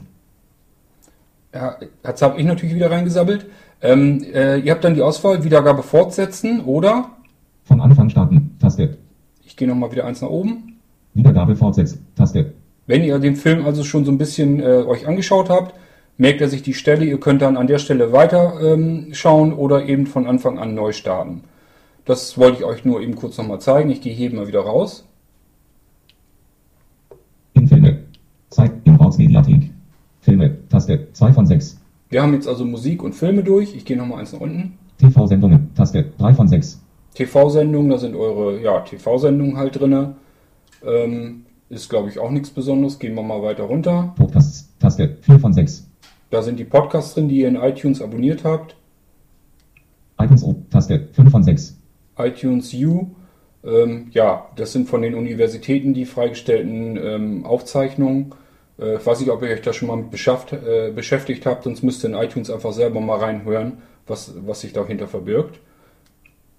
[1.54, 3.46] Ja, jetzt habe ich natürlich wieder reingesabbelt.
[3.80, 7.10] Ähm, äh, ihr habt dann die Auswahl, Wiedergabe fortsetzen oder
[7.62, 8.56] Von Anfang starten.
[8.58, 8.98] Taste.
[9.46, 10.74] ich gehe nochmal wieder eins nach oben.
[11.14, 12.00] Wiedergabe fortsetzt.
[12.16, 12.54] Taste.
[12.88, 15.74] Wenn ihr den Film also schon so ein bisschen äh, euch angeschaut habt,
[16.16, 17.04] merkt er sich die Stelle.
[17.04, 20.92] Ihr könnt dann an der Stelle weiter ähm, schauen oder eben von Anfang an neu
[20.92, 21.42] starten.
[22.06, 23.90] Das wollte ich euch nur eben kurz nochmal zeigen.
[23.90, 25.04] Ich gehe hier mal wieder raus.
[27.52, 28.04] In Filme.
[28.48, 28.72] Zeit.
[28.84, 29.70] In Ortsmediathek.
[30.22, 30.56] Filme.
[30.70, 31.78] Taste 2 von 6.
[32.08, 33.76] Wir haben jetzt also Musik und Filme durch.
[33.76, 34.78] Ich gehe nochmal eins nach unten.
[34.98, 35.74] TV-Sendungen.
[35.74, 36.80] Taste 3 von 6.
[37.12, 40.14] TV-Sendungen, da sind eure ja, TV-Sendungen halt drinne.
[40.82, 42.98] Ähm, ist, glaube ich, auch nichts Besonderes.
[42.98, 44.14] Gehen wir mal weiter runter.
[44.16, 44.68] Podcasts.
[44.78, 45.86] Taste 4 von 6.
[46.30, 48.76] Da sind die Podcasts drin, die ihr in iTunes abonniert habt.
[50.20, 50.56] Icons O.
[50.70, 51.76] Taste 5 von 6.
[52.18, 53.08] iTunes U.
[53.64, 58.34] Ähm, ja, das sind von den Universitäten die freigestellten ähm, Aufzeichnungen.
[58.78, 61.82] Äh, ich weiß nicht, ob ihr euch da schon mal mit äh, beschäftigt habt, sonst
[61.82, 65.60] müsst ihr in iTunes einfach selber mal reinhören, was, was sich dahinter verbirgt.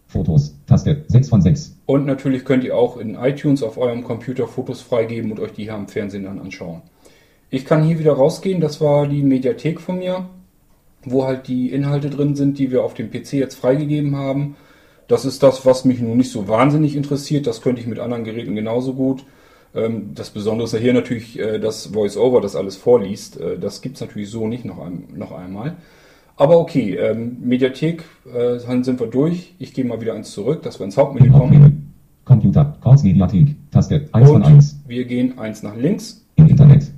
[0.08, 0.56] Fotos.
[0.66, 1.78] Taste 6 von 6.
[1.90, 5.64] Und natürlich könnt ihr auch in iTunes auf eurem Computer Fotos freigeben und euch die
[5.64, 6.84] hier am Fernsehen dann anschauen.
[7.50, 10.30] Ich kann hier wieder rausgehen, das war die Mediathek von mir,
[11.04, 14.56] wo halt die Inhalte drin sind, die wir auf dem PC jetzt freigegeben haben.
[15.08, 18.24] Das ist das, was mich nun nicht so wahnsinnig interessiert, das könnte ich mit anderen
[18.24, 19.26] Geräten genauso gut.
[19.74, 23.42] Ähm, das Besondere ist ja hier natürlich äh, das Voice-Over, das alles vorliest.
[23.42, 24.78] Äh, das gibt's natürlich so nicht noch
[25.32, 25.78] einmal.
[26.40, 29.54] Aber okay, ähm, Mediathek, äh, dann sind wir durch.
[29.60, 31.94] Ich gehe mal wieder eins zurück, dass wir ins Hauptmenü kommen.
[32.24, 32.78] Computer.
[32.82, 33.56] Kurz Mediathek.
[33.72, 34.80] Taste 1 von Und 1.
[34.88, 36.26] wir gehen eins nach links.
[36.38, 36.92] Im Internet.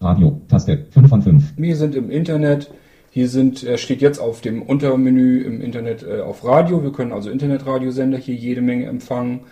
[0.00, 0.40] Radio.
[0.48, 1.54] Taste 5 von 5.
[1.56, 2.72] Wir sind im Internet.
[3.10, 6.82] Hier sind, äh, steht jetzt auf dem Untermenü im Internet äh, auf Radio.
[6.82, 9.42] Wir können also Internetradiosender hier jede Menge empfangen.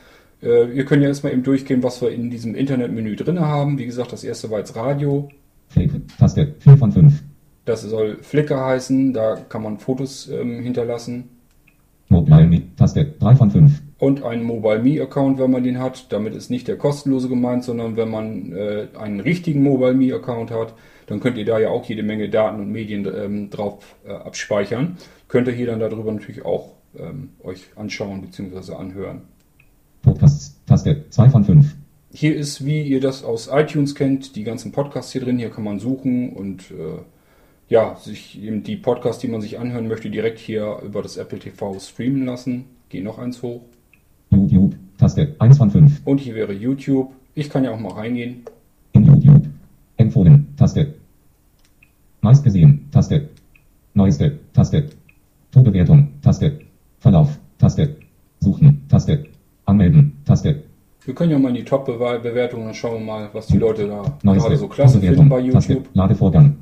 [0.43, 3.79] Äh, wir können ja erstmal eben durchgehen, was wir in diesem Internetmenü drin haben.
[3.79, 5.29] Wie gesagt, das erste war jetzt Radio.
[6.19, 7.23] Taste 4 von 5.
[7.67, 9.13] Das soll Flickr heißen.
[9.13, 11.29] Da kann man Fotos ähm, hinterlassen.
[12.09, 12.63] Mobile Me.
[12.77, 13.83] Taste 3 von 5.
[13.99, 16.13] Und einen Mobile Me Account, wenn man den hat.
[16.13, 20.51] Damit ist nicht der kostenlose gemeint, sondern wenn man äh, einen richtigen Mobile Me Account
[20.51, 20.75] hat,
[21.07, 24.97] dann könnt ihr da ja auch jede Menge Daten und Medien ähm, drauf äh, abspeichern.
[25.29, 28.75] Könnt ihr hier dann darüber natürlich auch ähm, euch anschauen bzw.
[28.75, 29.23] anhören.
[30.03, 30.61] Podcasts.
[30.67, 31.75] Taste 2 von 5.
[32.13, 35.39] Hier ist, wie ihr das aus iTunes kennt, die ganzen Podcasts hier drin.
[35.39, 37.03] Hier kann man suchen und äh,
[37.69, 41.39] ja, sich eben die Podcasts, die man sich anhören möchte, direkt hier über das Apple
[41.39, 42.67] TV streamen lassen.
[42.89, 43.63] Geh noch eins hoch.
[44.31, 44.77] YouTube.
[44.99, 46.03] Taste 1 von 5.
[46.05, 47.13] Und hier wäre YouTube.
[47.35, 48.43] Ich kann ja auch mal reingehen.
[48.93, 49.47] In YouTube.
[49.97, 50.55] Empfohlen.
[50.57, 50.95] Taste.
[52.21, 52.89] Meist gesehen.
[52.93, 53.29] Taste.
[53.95, 54.39] Neueste.
[54.53, 54.87] Taste.
[55.51, 56.09] Torbewertung.
[56.23, 56.61] Taste.
[56.99, 57.39] Verlauf.
[57.59, 57.97] Taste.
[58.41, 58.85] Suchen.
[58.89, 59.25] Taste.
[59.65, 60.17] Anmelden.
[60.25, 60.63] Taste.
[61.05, 64.19] Wir können ja mal in die Top-Bewertungen, dann schauen wir mal, was die Leute da
[64.25, 64.49] Neueste.
[64.49, 65.75] gerade so klasse finden bei Taste.
[65.75, 65.89] YouTube.
[65.95, 66.57] Ladevorgang.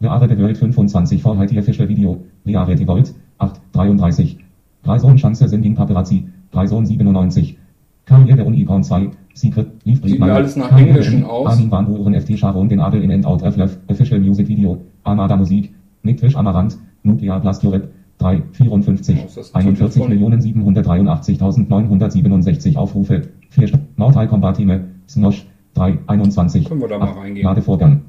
[0.00, 0.08] In insgesamt.
[0.20, 2.24] Bearbeitet Welt 25 Vorheit hier Fische Video.
[2.46, 3.14] Reality Volt.
[3.38, 3.60] 8.
[3.72, 4.38] 33.
[4.82, 6.26] Preison Chance Sending Paparazzi.
[6.50, 7.58] Preison 97.
[8.04, 9.10] Karriere Uni Braun 2.
[9.34, 9.68] Secret.
[9.84, 11.46] Liefbrief Sieht mir alles nach Karriere Englischen aus.
[11.46, 13.78] Armin Van Buren FT Sharon den Adel in Endout Reflev.
[13.88, 14.78] Official Music Video.
[15.04, 15.74] Armada Musik.
[16.02, 16.78] Nick Fish Amaranth.
[17.02, 17.88] Nuclear Blast Europe.
[18.18, 18.42] 3.
[18.52, 19.16] 54.
[19.16, 20.10] Was ist das Titel 41 von?
[20.10, 23.22] Millionen 783.967 Aufrufe.
[23.50, 23.70] 4.
[23.96, 24.80] Mortal Kombat Team.
[25.08, 25.44] Snosh.
[25.74, 25.98] 3.
[26.06, 26.64] 21.
[26.64, 27.44] Können wir da mal reingehen?
[27.44, 28.00] Ladevorgang.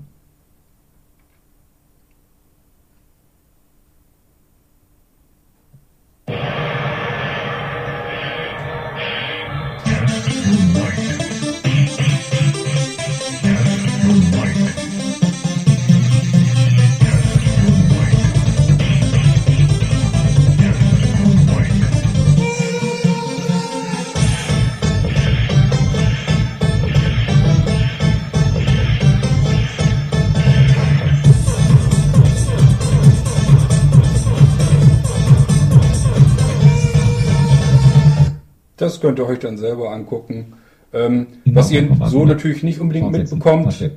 [39.00, 40.56] Das könnt ihr euch dann selber angucken.
[40.92, 43.92] Ähm, was ihr so natürlich nicht unbedingt mitbekommt,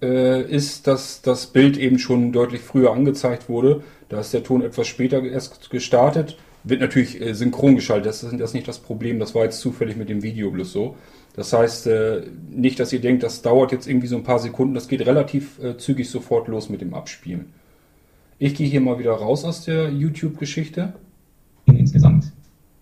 [0.00, 3.82] äh, ist, dass das Bild eben schon deutlich früher angezeigt wurde.
[4.08, 6.36] Da ist der Ton etwas später erst gestartet.
[6.62, 8.06] Wird natürlich äh, synchron geschaltet.
[8.06, 9.18] Das ist das ist nicht das Problem.
[9.18, 10.94] Das war jetzt zufällig mit dem Video bloß so.
[11.34, 12.22] Das heißt, äh,
[12.52, 14.74] nicht, dass ihr denkt, das dauert jetzt irgendwie so ein paar Sekunden.
[14.74, 17.46] Das geht relativ äh, zügig sofort los mit dem Abspielen.
[18.38, 20.92] Ich gehe hier mal wieder raus aus der YouTube-Geschichte.
[21.66, 22.13] In insgesamt.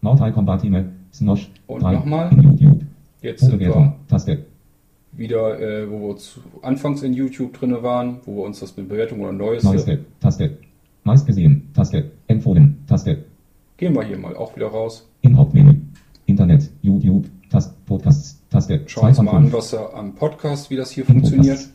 [0.02, 0.84] Mortal Kombat Team.
[1.14, 1.48] Snosh.
[1.66, 1.92] Und 3.
[1.92, 2.30] nochmal.
[2.32, 2.82] In YouTube.
[3.22, 3.94] Jetzt sind wir.
[4.08, 4.44] Taste.
[5.12, 8.88] wieder, äh, wo wir zu, anfangs in YouTube drinne waren, wo wir uns das mit
[8.88, 9.62] Bewertung oder Neues.
[9.62, 10.04] Neueste.
[10.20, 10.58] Taste.
[11.04, 11.70] Meist gesehen.
[11.74, 12.10] Taste.
[12.26, 12.82] Empfohlen.
[12.88, 13.24] Taste.
[13.76, 15.08] Gehen wir hier mal auch wieder raus.
[15.20, 15.76] Im Hauptmenü.
[16.26, 16.68] Internet.
[16.82, 17.26] YouTube.
[17.48, 17.72] Taste.
[17.86, 18.42] Podcasts.
[18.50, 18.80] Taste.
[18.86, 19.54] Schauen wir 2 uns mal an, 5.
[19.54, 21.68] was da am Podcast, wie das hier funktioniert.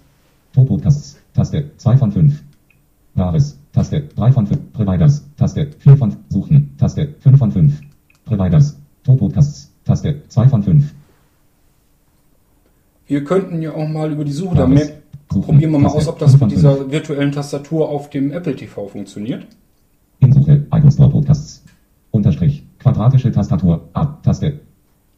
[0.54, 1.18] Top Podcasts.
[1.34, 1.72] Taste.
[1.78, 2.44] 2 von 5.
[3.14, 3.58] Wahres.
[3.72, 4.02] Taste.
[4.16, 4.74] 3 von 5.
[4.74, 5.26] Providers.
[5.38, 5.70] Taste.
[5.80, 6.76] 4 von Suchen.
[6.78, 7.16] Taste.
[7.20, 7.82] 5 von 5.
[8.28, 8.78] Providers.
[9.04, 9.72] Top Podcasts.
[9.86, 10.22] Taste.
[10.28, 10.94] 2 von 5.
[13.08, 15.42] Wir könnten ja auch mal über die Suche, da Suchen.
[15.44, 15.98] probieren wir mal Taste.
[16.00, 16.92] aus, ob das 5 mit dieser 5.
[16.92, 19.48] virtuellen Tastatur auf dem Apple TV funktioniert.
[20.20, 20.66] In Suche.
[20.74, 21.64] iTunes Store Podcasts.
[22.12, 22.64] Unterstrich.
[22.80, 23.88] Quadratische Tastatur.
[23.94, 24.06] A.
[24.24, 24.60] Taste.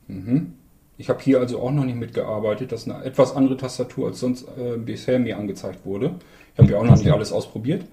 [0.08, 0.54] Mhm.
[0.98, 2.72] Ich habe hier also auch noch nicht mitgearbeitet.
[2.72, 6.15] Das ist eine etwas andere Tastatur, als sonst äh, bisher mir angezeigt wurde.
[6.54, 7.13] Ich habe ja auch noch nicht Taste.
[7.13, 7.86] alles ausprobiert.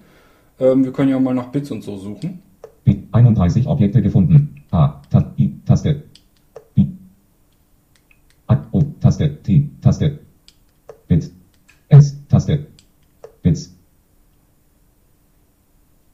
[0.59, 2.39] Ähm, wir können ja mal nach Bits und so suchen.
[2.87, 3.03] B.
[3.11, 4.55] 31 Objekte gefunden.
[4.71, 5.01] A.
[5.09, 5.51] Ta I.
[5.65, 6.03] Taste.
[6.77, 6.87] I.
[8.47, 8.57] A.
[8.71, 8.81] O.
[9.01, 9.43] Taste.
[9.43, 9.69] T.
[9.81, 10.19] Taste.
[11.09, 11.29] Bit.
[11.89, 12.15] S.
[12.29, 12.65] Taste.
[13.41, 13.75] Bits.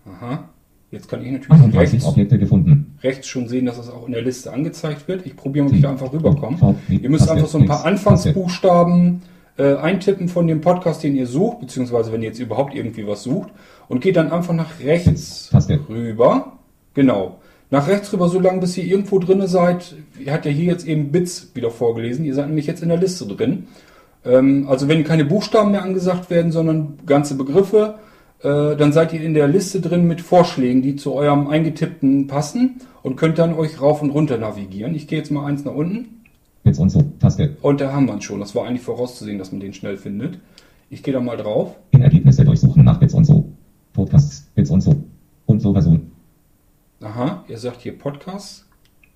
[0.06, 0.50] Aha.
[0.90, 2.98] Jetzt kann ich natürlich 31 rechts, Objekte gefunden.
[3.04, 5.28] rechts schon sehen, dass es auch in der Liste angezeigt wird.
[5.28, 6.76] Ich probiere mal, wie ich da einfach rüberkomme.
[6.88, 6.96] B.
[6.96, 7.86] Ihr müsst einfach so ein paar.
[7.86, 9.22] Anfangsbuchstaben
[9.58, 13.22] äh, eintippen von dem Podcast, den ihr sucht, beziehungsweise wenn ihr jetzt überhaupt irgendwie was
[13.22, 13.50] sucht,
[13.88, 15.52] und geht dann einfach nach rechts
[15.88, 16.54] rüber.
[16.94, 17.40] Genau.
[17.72, 19.96] Nach rechts rüber, so lange bis ihr irgendwo drinne seid.
[20.24, 22.24] Ihr habt ja hier jetzt eben Bits wieder vorgelesen.
[22.24, 23.68] Ihr seid nämlich jetzt in der Liste drin.
[24.26, 27.96] Ähm, also wenn keine Buchstaben mehr angesagt werden, sondern ganze Begriffe,
[28.44, 32.82] äh, dann seid ihr in der Liste drin mit Vorschlägen, die zu eurem eingetippten passen
[33.02, 34.94] und könnt dann euch rauf und runter navigieren.
[34.94, 36.22] Ich gehe jetzt mal eins nach unten.
[36.64, 37.04] Bits und so.
[37.20, 37.58] Taste.
[37.62, 38.40] Und da haben wir ihn schon.
[38.40, 40.40] Das war eigentlich vorauszusehen, dass man den schnell findet.
[40.90, 41.76] Ich gehe da mal drauf.
[41.92, 43.50] In Ergebnisse durchsuchen nach Bits und so.
[43.94, 44.96] Podcasts, Bits und so.
[45.46, 46.13] Und so Version.
[47.04, 48.66] Aha, ihr sagt hier Podcasts,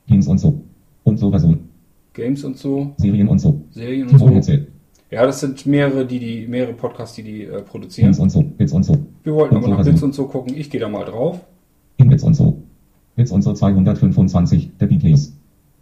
[0.07, 0.61] Games und so.
[1.03, 1.69] Und so Version.
[2.13, 3.61] Games und so, Serien und so.
[3.71, 4.51] Serien und so.
[5.09, 8.07] Ja, das sind mehrere, die die mehrere Podcasts, die die äh, produzieren.
[8.07, 8.41] Games und so.
[8.43, 8.97] Bits und so.
[9.23, 10.09] Wir wollten und aber nach so Bits Version.
[10.09, 10.57] und so gucken.
[10.57, 11.39] Ich gehe da mal drauf.
[11.95, 12.61] In Bits und so.
[13.15, 14.71] Bits und so 225.
[14.79, 15.33] Der Beatles.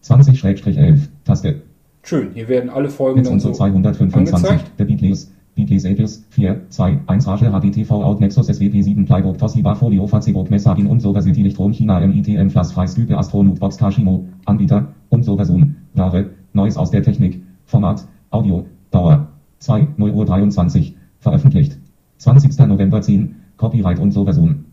[0.04, 1.08] 20-11.
[1.24, 1.62] Taste.
[2.04, 4.36] Schön, hier werden alle Folgen Bits und so so 225.
[4.36, 4.72] angezeigt.
[4.78, 5.32] Der Beatles.
[5.56, 10.50] Beatles Aples 4, 2, 1 Rage HDTV Out Nexus SWP 7 Plybook Toshiba Folio Facebook
[10.50, 15.38] Messagin und so City Lichtrom China MITM Flash Freistype Astronaut Box Kashimo Anbieter und so
[15.38, 21.78] Version Ware Neues aus der Technik Format Audio Dauer 2 0 Uhr 23 veröffentlicht
[22.18, 22.58] 20.
[22.68, 24.66] November 10 Copyright und so Version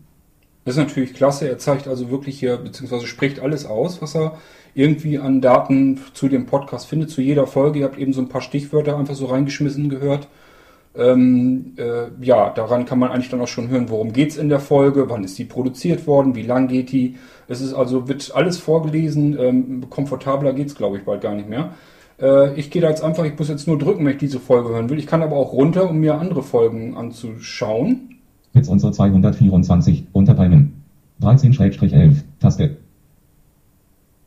[0.65, 1.47] Das ist natürlich klasse.
[1.47, 4.33] Er zeigt also wirklich hier, beziehungsweise spricht alles aus, was er
[4.75, 7.79] irgendwie an Daten zu dem Podcast findet, zu jeder Folge.
[7.79, 10.27] Ihr habt eben so ein paar Stichwörter einfach so reingeschmissen gehört.
[10.95, 14.59] Ähm, äh, ja, daran kann man eigentlich dann auch schon hören, worum geht's in der
[14.59, 17.15] Folge, wann ist die produziert worden, wie lang geht die.
[17.47, 21.71] Es ist also, wird alles vorgelesen, ähm, komfortabler geht's, glaube ich, bald gar nicht mehr.
[22.21, 24.69] Äh, ich gehe da jetzt einfach, ich muss jetzt nur drücken, wenn ich diese Folge
[24.69, 24.99] hören will.
[24.99, 28.19] Ich kann aber auch runter, um mir andere Folgen anzuschauen.
[28.53, 30.83] Und so 224 Unterpalmen
[31.21, 32.77] 13-11 Taste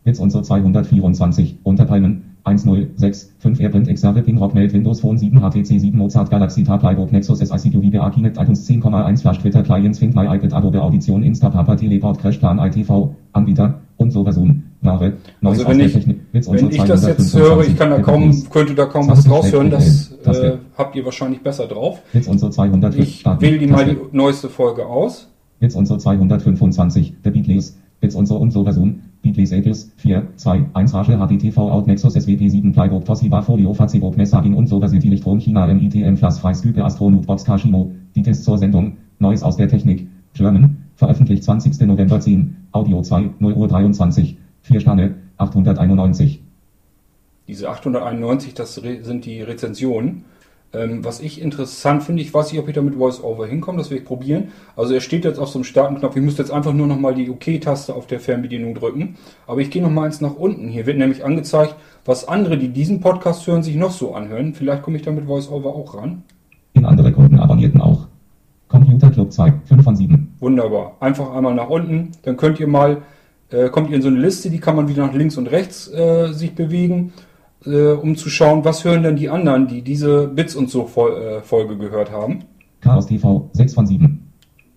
[0.05, 5.97] und so 224 Unterpalmen 1065 Airprint Xave Ping Rock Meld Windows Phone 7 HTC 7
[5.97, 10.37] Mozart Galaxy Tab Plybook Nexus SICQ VGA Kinect iTunes 10,1 Flash Twitter Clients Find My
[10.37, 15.95] iPad Adobe Audition Instapapa Teleport Crashplan ITV Anbieter und so Version Ware Also wenn ich,
[16.07, 19.33] wenn ich das jetzt 225 höre, ich kann da kaum, könnte da kaum was 20
[19.33, 22.03] raushören, das äh, habt ihr wahrscheinlich besser drauf.
[22.13, 25.29] Bits und so 200 Ich wähle die mal die neueste Folge aus.
[25.61, 27.79] Und so 225, der Beatles,
[28.15, 32.49] und so und so Version, Beatles Aples, 4, 2, 1 Rage HDTV Out Nexus SWP
[32.49, 37.27] 7 Plybook Toshiba Folio Facebook Messagin und so City Lichtrom China MITM Flash Freistype Astronaut
[37.27, 41.81] Box Kashimo, die Tests zur Sendung, Neues aus der Technik, German, veröffentlicht 20.
[41.87, 46.41] November 10, Audio 2, 0 Uhr 23, 4 Sterne, 891.
[47.49, 50.25] Diese 891, das sind die Rezensionen.
[50.77, 53.91] Ähm, was ich interessant finde, ich weiß nicht, ob ich da mit VoiceOver hinkomme, das
[53.91, 54.49] will ich probieren.
[54.77, 56.17] Also er steht jetzt auf so einem Startenknopf.
[56.17, 59.17] Ich müsste jetzt einfach nur nochmal die OK-Taste auf der Fernbedienung drücken.
[59.47, 60.69] Aber ich gehe nochmal eins nach unten.
[60.69, 64.55] Hier wird nämlich angezeigt, was andere, die diesen Podcast hören, sich noch so anhören.
[64.55, 66.23] Vielleicht komme ich da mit VoiceOver auch ran.
[66.75, 68.07] In andere Kunden abonnierten auch.
[68.69, 70.35] Computer Club 2, 5 von 7.
[70.41, 70.97] Wunderbar.
[71.01, 72.13] Einfach einmal nach unten.
[72.23, 72.99] Dann könnt ihr mal,
[73.51, 75.91] äh, kommt ihr in so eine Liste, die kann man wieder nach links und rechts
[75.91, 77.13] äh, sich bewegen,
[77.67, 81.43] äh, um zu schauen, was hören denn die anderen, die diese Bits und so äh,
[81.43, 82.41] Folge gehört haben.
[82.81, 84.33] Chaos TV, 6 von 7.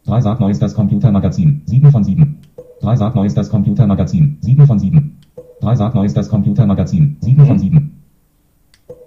[0.05, 2.39] 3 sagt Neues das Computermagazin, 7 von 7.
[2.81, 5.19] 3 sagt Neues das Computermagazin, 7 von 7.
[5.61, 8.03] 3 sagt Neues das Computermagazin, 7 von 7.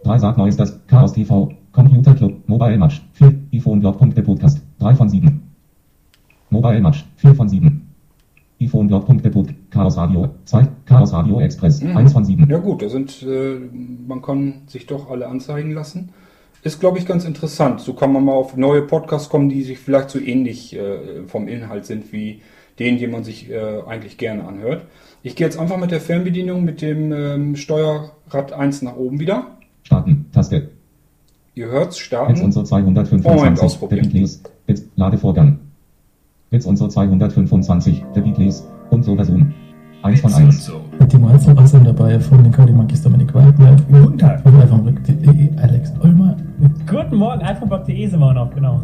[0.05, 4.95] 3 sagt Neues das Chaos TV, Computer Club, Mobile Match, 4, iPhone Blog.de Podcast, 3
[4.95, 5.42] von 7.
[6.51, 7.91] Mobile Match, 4 von 7.
[9.70, 12.48] Chaos Radio, 2, Chaos Radio Express, 1 von 7.
[12.48, 13.59] Ja gut, da sind, äh,
[14.07, 16.11] man kann sich doch alle anzeigen lassen.
[16.62, 17.81] Ist, glaube ich, ganz interessant.
[17.81, 21.48] So kann man mal auf neue Podcasts kommen, die sich vielleicht so ähnlich äh, vom
[21.48, 22.40] Inhalt sind wie
[22.79, 24.87] den, den man sich äh, eigentlich gerne anhört.
[25.22, 29.59] Ich gehe jetzt einfach mit der Fernbedienung mit dem ähm, Steuerrad 1 nach oben wieder.
[29.83, 30.70] Starten, Taste,
[31.55, 32.37] Ihr hört's, starten.
[32.37, 34.05] so Moment, 225, ausprobieren.
[34.05, 35.59] der Beatles, Bits, Ladevorgang.
[36.52, 39.54] Und so 225, der Beatles, und so Version.
[40.02, 40.72] 1 von 1.
[41.00, 43.74] Mit dem Einzelrassel dabei von den Cody Monkeys Dominik Wagner.
[43.90, 44.44] Guten Tag.
[44.44, 46.36] Und einfach rück.de Alex Olmer.
[46.86, 48.82] Guten Morgen, iPhone.de sind wir noch, genau.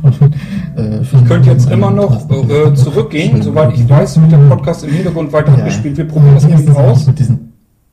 [0.00, 0.30] von,
[0.76, 4.92] äh, Ihr könnt jetzt immer noch äh, zurückgehen, soweit ich weiß, wird der Podcast im
[4.92, 5.98] Hintergrund weiter abgespielt.
[5.98, 7.06] Wir probieren das mal eben aus.
[7.06, 7.52] Mit diesen,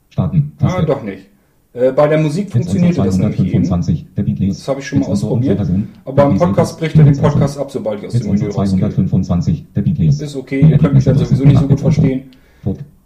[0.09, 1.25] Starten, Ah, doch nicht.
[1.73, 3.65] Äh, bei der Musik Bits und so funktionierte das nämlich eben.
[3.65, 4.57] 225, der Beatles.
[4.57, 5.85] Das habe ich schon mal Bits und so und so ausprobiert.
[6.05, 7.31] Aber beim Podcast bricht er den Bits und so.
[7.31, 8.79] Podcast ab, sobald ich aus dem so Menü rausgehe.
[8.79, 10.21] 225, der Beatles.
[10.21, 12.23] Ist okay, ihr könnt mich dann sowieso nicht so gut verstehen.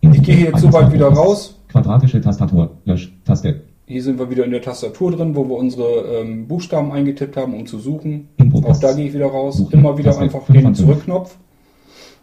[0.01, 1.59] Ich gehe jetzt soweit wieder raus.
[1.69, 3.61] Quadratische Tastatur, Lösch, Taste.
[3.85, 7.53] Hier sind wir wieder in der Tastatur drin, wo wir unsere ähm, Buchstaben eingetippt haben,
[7.53, 8.29] um zu suchen.
[8.63, 9.57] Auch da gehe ich wieder raus.
[9.57, 9.79] Suchen.
[9.79, 10.23] Immer wieder Taste.
[10.23, 10.73] einfach den.
[10.73, 11.35] Zurückknopf.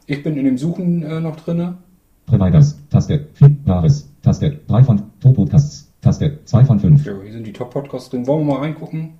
[0.06, 1.76] Ich bin in dem Suchen äh, noch drinne.
[2.24, 3.26] Providers, Taste.
[3.34, 4.60] 4, Jahres, Taste.
[4.66, 6.38] 3 von Top-Podcasts, Taste.
[6.44, 7.04] 2 von 5.
[7.04, 8.26] Ja, hier sind die Top-Podcasts drin.
[8.26, 9.10] Wollen wir mal reingucken?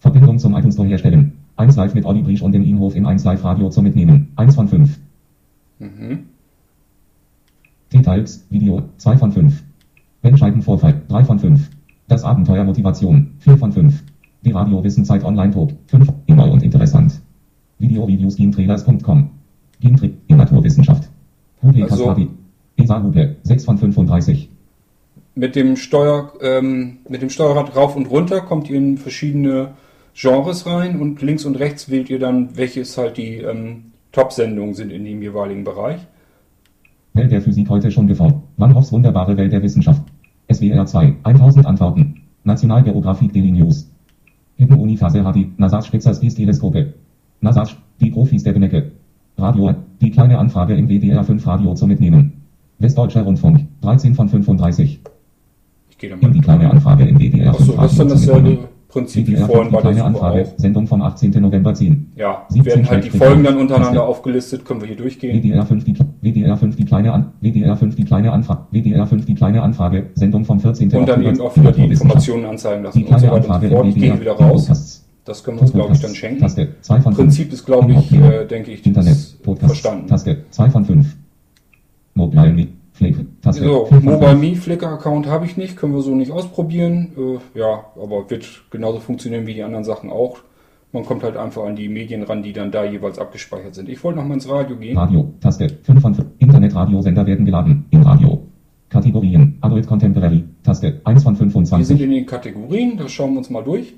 [0.00, 1.32] Verbindung zum iTunes Store herstellen.
[1.56, 4.32] 1 Live mit Olli Briesch und dem Inhof in 1 Live Radio zum Mitnehmen.
[4.36, 4.98] 1 von 5.
[5.78, 6.24] Mhm.
[7.92, 9.62] Details, Video, 2 von 5.
[10.22, 11.70] Bandscheibenvorfall, 3 von 5.
[12.08, 14.02] Das Abenteuer Motivation, 4 von 5.
[14.44, 16.12] Die Radio Wissenzeit Online Talk, 5.
[16.26, 17.20] Immer und interessant.
[17.78, 19.30] Video Reviews Gametrailers.com.
[19.80, 21.08] Gametrick in Naturwissenschaft.
[21.62, 22.28] Huble Also- Kaskabi.
[22.76, 24.48] ESA Huble, 6 von 35.
[25.34, 29.74] mit dem Steuer, ähm, mit dem Steuerrad rauf und runter kommt ihr in verschiedene
[30.14, 34.92] Genres rein und links und rechts wählt ihr dann, welches halt die ähm, Top-Sendungen sind
[34.92, 36.00] in dem jeweiligen Bereich.
[37.14, 38.42] Welt der Physik heute schon geformt.
[38.56, 40.02] Mannhoffs wunderbare Welt der Wissenschaft.
[40.52, 42.22] SWR 2, 1000 Antworten.
[42.44, 43.90] Nationalgeographik Daily News.
[44.56, 46.94] Hidden Uni Faserhadi, NASA's Spitzer Space Teleskope.
[47.40, 48.92] NASA's, die Profis der Benecke.
[49.36, 52.44] Radio, die kleine Anfrage im WDR 5 Radio zu mitnehmen.
[52.78, 55.00] Westdeutscher Rundfunk, 13 von 35.
[55.94, 58.58] Ich gehe da In die kleine Anfrage im WDR 5 Achso, das ist dann dasselbe.
[58.88, 60.58] Prinzip wie WDR 5 vorhin die bei der kleine Anfrage, auch.
[60.58, 61.30] Sendung vom 18.
[61.40, 62.12] November 10.
[62.16, 65.40] Ja, 17 werden halt die Folgen dann untereinander aufgelistet, können wir hier durchgehen.
[65.40, 69.24] WDR 5 die WDR 5 die kleine An WDR 5 die kleine Anfrage WDR 5
[69.24, 70.90] die kleine Anfrage Sendung vom 14.
[70.92, 73.50] Und dann eben auch wieder die Informationen anzeigen lassen Die und so kleine weiter und
[73.52, 73.86] Anfrage so fort.
[73.86, 75.04] Ich gehe wieder raus.
[75.24, 76.40] Das können wir uns, glaube ich, dann schenken.
[76.40, 77.16] Taste 2 von 5.
[77.16, 79.66] Prinzip ist, glaube ich, äh, denke ich, Internet das Podcasts.
[79.66, 80.08] verstanden.
[80.08, 81.16] Taste 2 von 5.
[82.14, 84.40] Mobile Flick Taste So, 4 von Mobile 5.
[84.40, 87.12] Me Flickr Account habe ich nicht, können wir so nicht ausprobieren.
[87.18, 90.38] Äh, ja, aber wird genauso funktionieren wie die anderen Sachen auch.
[90.92, 93.88] Man kommt halt einfach an die Medien ran, die dann da jeweils abgespeichert sind.
[93.88, 94.96] Ich wollte noch mal ins Radio gehen.
[94.96, 96.28] Radio Taste 5 von 5.
[96.38, 97.84] Internetradiosender werden geladen.
[97.90, 98.46] In Radio.
[98.88, 102.00] Kategorien Adult Contemporary Taste 1 von Wir sind 25.
[102.00, 103.92] in den Kategorien, das schauen wir uns mal durch.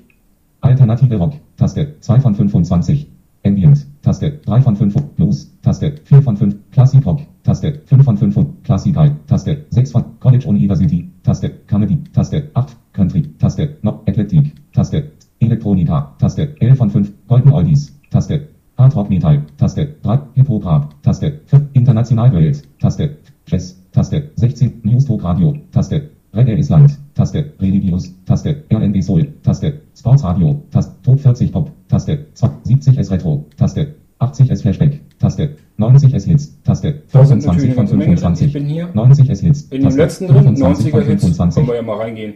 [0.61, 3.07] Alternative Rock, Taste 2 von 25.
[3.45, 4.95] Ambient, Taste 3 von 5.
[5.17, 6.55] Blues, Taste 4 von 5.
[6.71, 8.63] Classic Rock, Taste 5 von 5.
[8.63, 12.77] Classical, Taste 6 von College University, Taste Comedy, Taste 8.
[12.93, 17.13] Country, Taste No Athletic, Taste Elektronika, Taste 11 von 5.
[17.27, 20.19] Golden Oldies, Taste Hard Rock Metal, Taste 3.
[20.35, 21.63] Hip Hop Rap, Taste 5.
[21.73, 23.09] International Welt, Taste
[23.45, 24.83] Jazz, Taste 16.
[24.83, 30.91] News Talk Radio, Taste Reggae Island, Taste Religious, Taste RNB Soul, Taste Sports Radio, Taste
[31.03, 32.27] Top 40 Pop, Taste
[32.63, 37.45] 70 S Retro, Taste 80 S Flashback, Taste 90 S Hits, Taste Da sind 25
[37.45, 38.17] natürlich von eine ganze Menge drin.
[38.17, 41.05] 25, Ich bin hier 90 S Hits, In dem Taste letzten drin, 25 von 90er
[41.05, 42.33] Hits, 25, können wir ja mal reingehen.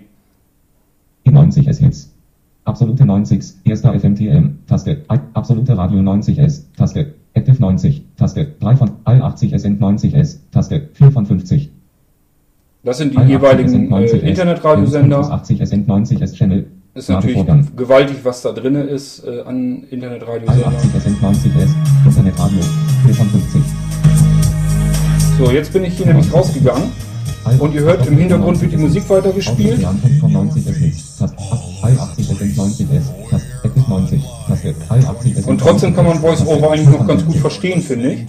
[1.23, 2.15] in 90 S Hits.
[2.63, 4.97] Absolute 90, erster FMTM, Taste,
[5.33, 10.89] absolute Radio 90S, Taste, Active 90, Taste, 3 von, all 80 S 90 S, Taste,
[10.93, 11.71] 4 von 50.
[12.83, 15.19] Das sind die All 80 jeweiligen äh, 90 S, Internetradiosender.
[15.19, 16.65] 80 SN 90 S Channel,
[16.95, 20.73] Ist natürlich gewaltig, was da drin ist äh, an All Internetradiosendern.
[20.75, 21.69] 80 SN 90 S,
[22.05, 22.59] Internetradio,
[23.05, 23.61] 4 von 50.
[25.37, 26.89] So, jetzt bin ich hier nämlich rausgegangen.
[27.59, 29.83] Und ihr hört, im Hintergrund wird die Musik weitergespielt.
[29.85, 31.35] Audio- von 90 S Hits, Taste,
[31.81, 36.05] all 80 SN 90 S, Taste, Active 90, Taste, all 80 SN Und trotzdem kann
[36.05, 37.41] man 90 S, Voice-Over eigentlich noch 4 von ganz gut 50.
[37.41, 38.25] verstehen, finde ich.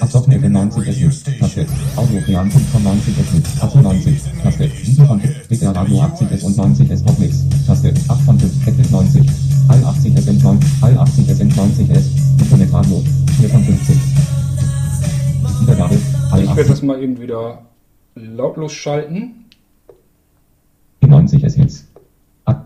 [0.00, 5.06] FM 90 S Hits, Taste, Audio Frean von 90 S Hits, Atzo 90, Taste, 7
[5.06, 8.90] von 5, BR Radio 80 S und 90 S Popmix, Taste, 8 von 5, Active
[8.92, 9.22] 90,
[9.68, 13.02] all 80 SN 90, all 80 SN 90 S, Internetradio,
[13.40, 13.96] 4 von 50.
[15.62, 15.96] Wiedergabe,
[16.30, 17.62] all Ich werde 80 das mal eben wieder
[18.14, 19.44] lautlos schalten.
[21.00, 21.88] in 90 S Hits.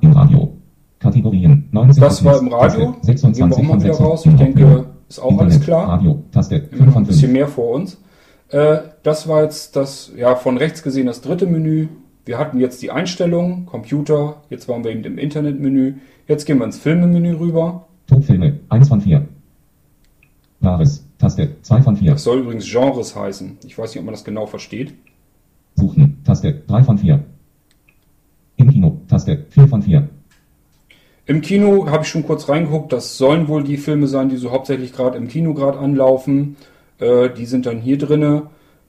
[0.01, 0.53] Im Radio.
[1.01, 2.92] Kategorien 90 Das war im Radio.
[2.92, 4.27] Gehen wir 26 auch mal von wieder 6 raus.
[4.27, 5.88] Ich denke, ist auch alles klar.
[5.88, 7.33] Radio, Taste Wir 5 haben von ein bisschen 5.
[7.33, 7.98] mehr vor uns.
[8.48, 11.88] Äh, das war jetzt das, ja, von rechts gesehen das dritte Menü.
[12.25, 15.94] Wir hatten jetzt die Einstellungen, Computer, jetzt waren wir eben im Internetmenü.
[16.29, 17.87] Jetzt gehen wir ins Filmemenü rüber.
[18.07, 19.27] Topfilme 1 von 4.
[20.61, 22.12] Wahres, Taste 2 von 4.
[22.12, 23.59] Das soll übrigens Genres heißen.
[23.64, 24.94] Ich weiß nicht, ob man das genau versteht.
[25.75, 27.25] Suchen, Taste 3 von 4.
[28.57, 30.09] Im Kino, Taste 4 von 4.
[31.26, 32.92] Im Kino habe ich schon kurz reingeguckt.
[32.92, 36.56] Das sollen wohl die Filme sein, die so hauptsächlich gerade im Kino gerade anlaufen.
[36.98, 38.44] Äh, die sind dann hier drinne.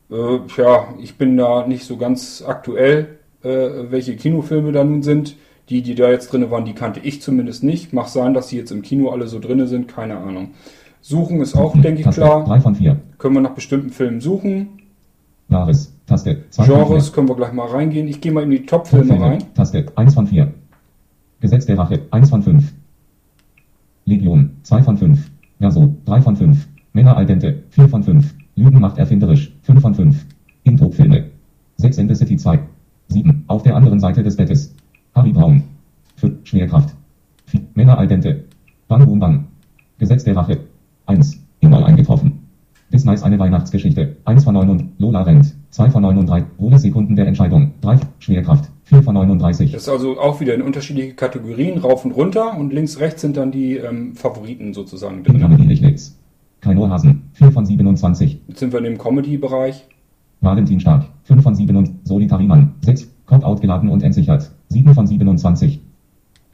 [0.09, 3.49] Äh, ja, ich bin da nicht so ganz aktuell, äh,
[3.89, 5.35] welche Kinofilme da nun sind.
[5.69, 7.93] Die, die da jetzt drinne waren, die kannte ich zumindest nicht.
[7.93, 10.51] Mag sein, dass die jetzt im Kino alle so drinne sind, keine Ahnung.
[10.99, 12.43] Suchen ist auch, denke ich, klar.
[12.43, 12.97] 3 von 4.
[13.17, 14.81] Können wir nach bestimmten Filmen suchen.
[15.47, 16.85] Wahres, Taste 2 von 4.
[16.85, 18.07] Genres können wir gleich mal reingehen.
[18.09, 19.43] Ich gehe mal in die Top-Filme rein.
[19.53, 20.53] Taste 1 von 4.
[21.43, 22.73] Gesetz der Rache 1 von 5.
[24.05, 25.29] Legion 2 von 5.
[25.59, 26.69] Verso 3 von 5.
[26.93, 28.33] Männer al dente 4 von 5.
[28.55, 30.25] Lügen macht erfinderisch 5 von 5.
[30.63, 31.25] Intro-Filme
[31.75, 32.59] 6 in the City 2.
[33.09, 33.43] 7.
[33.47, 34.73] Auf der anderen Seite des Bettes.
[35.15, 35.63] Harry Braun.
[36.15, 36.33] 5.
[36.45, 36.95] Schwerkraft.
[37.47, 37.59] 4.
[37.73, 38.45] Männer al dente.
[38.87, 39.47] Bang Boom Bang.
[39.97, 40.59] Gesetz der Rache
[41.07, 41.41] 1.
[41.59, 42.39] Immer eingetroffen.
[42.89, 44.15] Bis nice eine Weihnachtsgeschichte.
[44.23, 45.53] 1 von 9 und Lola rennt.
[45.71, 46.45] 2 von 9 und 3.
[46.57, 47.73] Wohle Sekunden der Entscheidung.
[47.81, 47.99] 3.
[48.19, 48.69] Schwerkraft.
[48.93, 49.71] 4 von 39.
[49.71, 53.37] Das ist also auch wieder in unterschiedliche Kategorien, rauf und runter und links, rechts sind
[53.37, 55.41] dann die ähm, Favoriten sozusagen In drin.
[55.41, 56.15] Comedy Lichlitz.
[56.61, 57.23] Kai Hasen.
[57.33, 58.41] 4 von 27.
[58.47, 59.85] Jetzt sind wir in dem Comedy-Bereich.
[60.41, 61.05] Valentin Stark.
[61.23, 62.75] 5 von 7 und Solitariman.
[62.81, 63.09] 6.
[63.25, 64.51] Cop-out geladen und entsichert.
[64.69, 65.81] 7 von 27.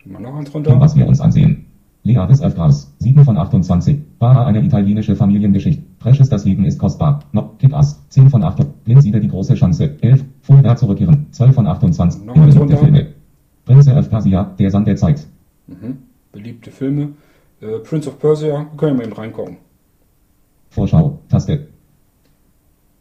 [0.06, 0.80] Mal noch eins runter.
[0.80, 1.66] was wir uns ansehen.
[2.04, 4.00] Lea des Öfters, 7 von 28.
[4.20, 5.84] Baha eine italienische Familiengeschichte.
[6.00, 7.20] Precious das Leben ist kostbar.
[7.34, 8.84] No, Kick Ass, 10 von 8.
[8.86, 9.98] Blindsiede die große Chance.
[10.02, 10.24] 11.
[10.42, 12.24] Vorher zurückkehren, 12 von 28.
[12.24, 12.78] Nochmal Beliebte.
[12.78, 13.08] Filme.
[13.66, 15.28] Prince of Persia, der Sand der Zeit.
[15.68, 15.98] Mhm.
[16.32, 17.10] Beliebte Filme.
[17.62, 19.58] Äh, Prince of Persia, können wir eben reingucken.
[20.70, 21.68] Vorschau, Taste.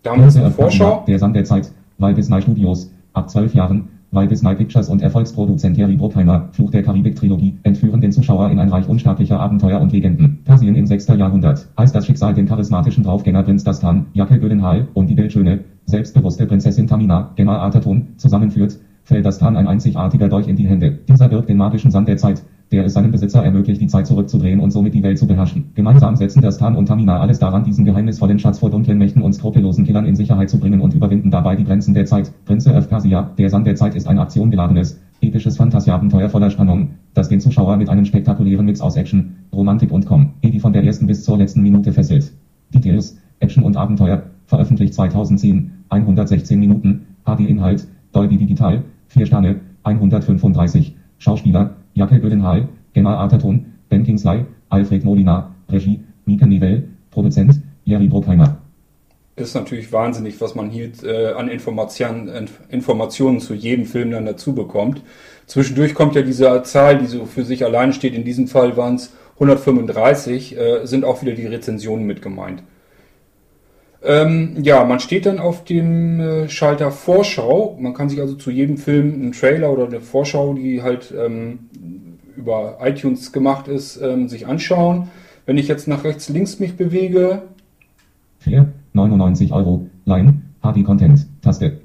[0.03, 1.05] Da haben wir jetzt Prince of Persia, Vorschau.
[1.07, 1.73] der Sand der Zeit.
[1.99, 2.91] Walt Disney Studios.
[3.13, 3.89] Ab 12 Jahren.
[4.11, 6.49] Walt Disney Pictures und Erfolgsproduzent Jerry Bruckheimer.
[6.53, 7.59] Fluch der Karibik-Trilogie.
[7.63, 10.39] Entführen den Zuschauer in ein Reich unsterblicher Abenteuer und Legenden.
[10.45, 11.09] Persien im 6.
[11.09, 11.69] Jahrhundert.
[11.77, 16.87] Als das Schicksal den charismatischen Draufgänger Prinz Dastan, Jacke Gyllenhaal und die bildschöne, selbstbewusste Prinzessin
[16.87, 21.01] Tamina, Gemma Arterton, zusammenführt, fällt Dastan ein einzigartiger Dolch in die Hände.
[21.07, 24.61] Dieser birgt den magischen Sand der Zeit, der es seinem Besitzer ermöglicht, die Zeit zurückzudrehen
[24.61, 25.71] und somit die Welt zu beherrschen.
[25.75, 29.85] Gemeinsam setzen Dastan und Tamina alles daran, diesen geheimnisvollen Schatz vor dunklen Mächten und skrupellosen
[29.85, 32.33] Killern in Sicherheit zu bringen und überwinden dabei die Grenzen der Zeit.
[32.45, 37.29] Prince of Persia, der Sand der Zeit ist ein aktiongeladenes, episches Fantasieabenteuer voller Spannung, das
[37.29, 41.07] den Zuschauer mit einem spektakulären Mix aus Action, Romantik und Com, die von der ersten
[41.07, 42.33] bis zur letzten Minute fesselt.
[42.75, 51.77] Details, Action und Abenteuer, veröffentlicht 2010, 116 Minuten, HD-Inhalt, Dolby Digital, 4 Sterne, 135, Schauspieler,
[51.99, 58.59] Jacke Gyllenhaal, Gemma Arterton, Ben Kingsley, Alfred Molina, Regie, Mika Nivell, Produzent, Jerry Bruckheimer.
[59.37, 64.27] Ist natürlich wahnsinnig, was man hier äh, an Informationen, Inf- Informationen zu jedem Film dann
[64.27, 65.03] dazu bekommt.
[65.47, 68.15] Zwischendurch kommt ja diese Zahl, die so für sich alleine steht.
[68.15, 72.63] In diesem Fall waren es 135, äh, sind auch wieder die Rezensionen mit gemeint.
[74.03, 77.77] Ähm, ja, man steht dann auf dem äh, Schalter Vorschau.
[77.81, 81.69] Man kann sich also zu jedem Film einen Trailer oder eine Vorschau, die halt ähm,
[82.37, 85.09] über iTunes gemacht ist, ähm, sich anschauen.
[85.47, 87.43] Wenn ich jetzt nach rechts, links mich bewege,
[88.41, 91.81] 4, 99 Euro, Line, HD Content, Taste.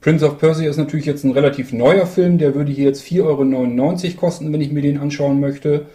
[0.00, 4.04] Prince of Persia ist natürlich jetzt ein relativ neuer Film, der würde hier jetzt 4,99
[4.04, 5.86] Euro kosten, wenn ich mir den anschauen möchte.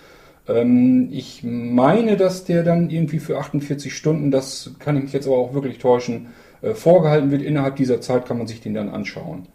[0.48, 5.28] Ähm, ich meine, dass der dann irgendwie für 48 Stunden, das kann ich mich jetzt
[5.28, 6.28] aber auch wirklich täuschen,
[6.62, 7.42] äh, vorgehalten wird.
[7.42, 9.48] Innerhalb dieser Zeit kann man sich den dann anschauen.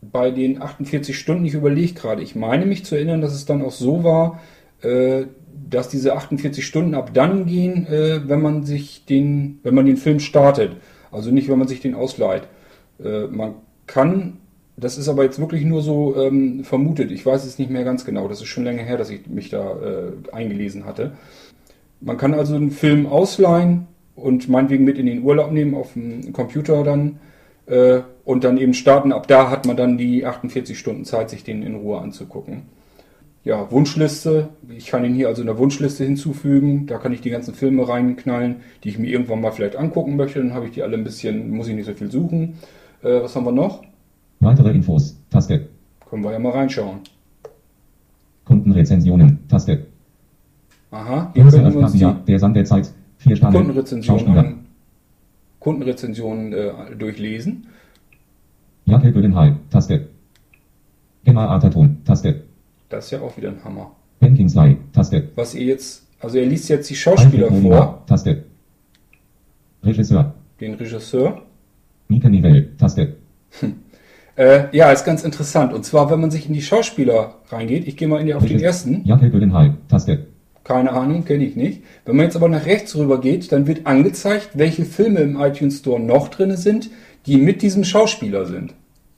[0.00, 3.62] Bei den 48 Stunden, ich überlege gerade, ich meine mich zu erinnern, dass es dann
[3.62, 4.40] auch so war,
[4.82, 5.26] äh,
[5.68, 9.96] dass diese 48 Stunden ab dann gehen, äh, wenn man sich den, wenn man den
[9.96, 10.76] Film startet.
[11.10, 12.42] Also nicht, wenn man sich den ausleiht.
[12.98, 13.54] Man
[13.86, 14.38] kann,
[14.76, 18.04] das ist aber jetzt wirklich nur so ähm, vermutet, ich weiß es nicht mehr ganz
[18.04, 21.12] genau, das ist schon länger her, dass ich mich da äh, eingelesen hatte.
[22.00, 26.32] Man kann also einen Film ausleihen und meinetwegen mit in den Urlaub nehmen auf dem
[26.32, 27.18] Computer dann
[27.66, 29.12] äh, und dann eben starten.
[29.12, 32.62] Ab da hat man dann die 48 Stunden Zeit, sich den in Ruhe anzugucken.
[33.44, 34.48] Ja, Wunschliste.
[34.76, 36.86] Ich kann ihn hier also in der Wunschliste hinzufügen.
[36.86, 40.40] Da kann ich die ganzen Filme reinknallen, die ich mir irgendwann mal vielleicht angucken möchte.
[40.40, 42.58] Dann habe ich die alle ein bisschen, muss ich nicht so viel suchen.
[43.02, 43.84] Äh, was haben wir noch?
[44.46, 45.68] Weitere Infos, Taste.
[46.08, 47.00] Können wir ja mal reinschauen.
[48.44, 49.86] Kundenrezensionen, Taste.
[50.92, 53.56] Aha, die Persia, der Sand der Zeit, 4 Sterne.
[53.58, 54.66] Kundenrezensionen, an,
[55.58, 57.66] Kundenrezensionen äh, durchlesen.
[58.84, 60.10] Jacke Gyllenhaal, Taste.
[61.24, 62.44] Gemma Arterton, Taste.
[62.88, 63.90] Das ist ja auch wieder ein Hammer.
[64.20, 65.28] Ben Kingsley, Taste.
[65.34, 68.44] Was ihr jetzt, also er liest jetzt die Schauspieler Alfred vor, Taste.
[69.82, 71.42] Regisseur, den Regisseur.
[72.06, 73.16] Mika Nivell, Taste.
[74.36, 75.72] Äh, ja, ist ganz interessant.
[75.72, 78.44] Und zwar, wenn man sich in die Schauspieler reingeht, ich gehe mal in die, auf
[78.44, 79.04] den ersten,
[79.88, 80.26] Taste.
[80.62, 81.82] keine Ahnung, kenne ich nicht.
[82.04, 85.78] Wenn man jetzt aber nach rechts rüber geht, dann wird angezeigt, welche Filme im iTunes
[85.78, 86.90] Store noch drin sind,
[87.24, 88.74] die mit diesem Schauspieler sind.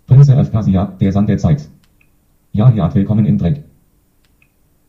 [0.06, 1.68] Prince of Persia, der Sand der Zeit.
[2.52, 3.62] Ja, ja, willkommen in Dreck.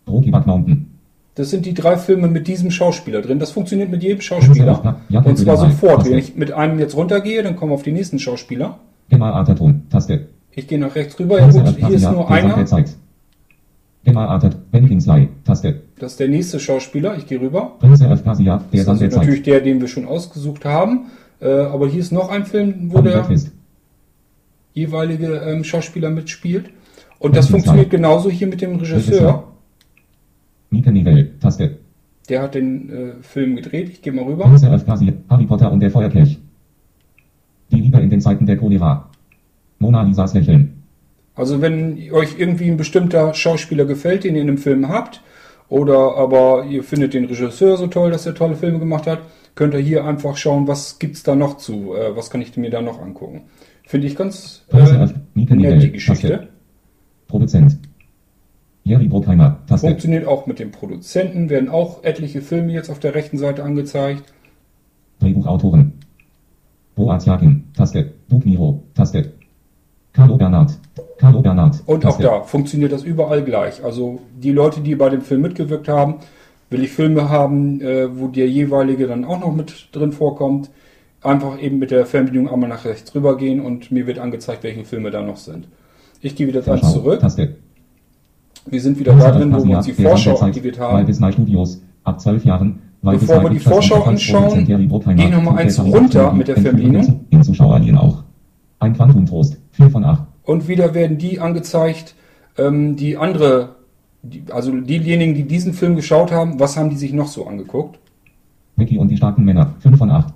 [0.05, 0.88] Brokeback Mountain.
[1.36, 3.39] Das sind die drei Filme mit diesem Schauspieler drin.
[3.39, 4.97] Das funktioniert mit jedem Schauspieler.
[5.23, 6.05] Und zwar sofort.
[6.05, 8.80] Wenn ich mit einem jetzt runtergehe, dann kommen wir auf die nächsten Schauspieler.
[9.10, 10.28] Gemma Arterton, Taste.
[10.51, 11.39] Ich gehe nach rechts rüber.
[11.39, 12.66] Ja gut, hier ist nur einer.
[12.66, 12.95] Zeit.
[14.03, 15.82] Gemma Artert, Ben Kingsley, Taste.
[15.99, 17.18] Das ist der nächste Schauspieler.
[17.18, 17.74] Ich gehe rüber.
[17.80, 21.07] Prince der Das ist natürlich der, den wir schon ausgesucht haben.
[21.41, 23.28] Äh, aber hier ist noch ein Film, wo der
[24.74, 26.70] jeweilige ähm, Schauspieler mitspielt.
[27.20, 29.43] Und das funktioniert genauso hier mit dem Regisseur.
[30.70, 31.78] Mika Nivell, Taste.
[32.30, 33.89] Der hat den äh, Film gedreht.
[33.89, 34.45] Ich gehe mal rüber.
[34.45, 34.70] Prince
[35.30, 36.39] Harry Potter und der Feuerkelch.
[37.72, 39.09] Die Liebe in den Zeiten der Cholera.
[39.80, 40.84] Mona Lisas Lächeln.
[41.36, 45.22] Also wenn euch irgendwie ein bestimmter Schauspieler gefällt, den ihr in einem Film habt,
[45.70, 49.20] oder aber ihr findet den Regisseur so toll, dass er tolle Filme gemacht hat,
[49.55, 52.70] könnt ihr hier einfach schauen, was gibt's da noch zu, äh, was kann ich mir
[52.70, 53.43] da noch angucken.
[53.86, 54.78] Finde ich ganz äh,
[55.36, 56.28] nett, die Geschichte.
[56.28, 56.47] Taste.
[57.28, 57.78] Produzent.
[58.84, 59.88] Jerry Bruckheimer, Taste.
[59.88, 64.24] Funktioniert auch mit dem Produzenten, werden auch etliche Filme jetzt auf der rechten Seite angezeigt.
[65.20, 65.99] Drehbuchautoren.
[67.00, 67.26] Boaz
[67.76, 68.12] Taste.
[68.43, 69.32] Miro, Taste.
[70.12, 70.78] Carlo Bernard.
[71.18, 71.82] Carlo Bernhard.
[71.86, 72.24] Und auch Taste.
[72.24, 73.84] da funktioniert das überall gleich.
[73.84, 76.16] Also die Leute, die bei dem Film mitgewirkt haben,
[76.70, 80.70] will ich Filme haben, äh, wo der jeweilige dann auch noch mit drin vorkommt.
[81.22, 85.10] Einfach eben mit der Fernbedienung einmal nach rechts rübergehen und mir wird angezeigt, welche Filme
[85.10, 85.68] da noch sind.
[86.22, 87.22] Ich gehe wieder eins zurück.
[87.22, 87.56] Taste.
[88.66, 90.97] Wir sind wieder da drin, wo wir uns die Vorschau aktiviert haben.
[90.97, 91.82] Waldis Night Studios.
[92.04, 92.82] Ab 12 Jahren.
[93.02, 95.24] Bevor wir die Vorschau anschauen, Produzent Terry Bruckheimer.
[95.24, 97.26] geh noch mal eins runter mit der Fernbedienung.
[97.30, 98.24] Im Zuschauerlien auch.
[98.80, 99.58] Ein Quantum Trost.
[99.72, 100.24] 4 von 8.
[100.43, 102.16] Und wieder werden die angezeigt,
[102.58, 103.76] ähm, die andere,
[104.52, 108.00] also diejenigen, die diesen Film geschaut haben, was haben die sich noch so angeguckt?
[108.76, 109.76] Vicky und die starken Männer.
[109.80, 110.34] 5 von 8.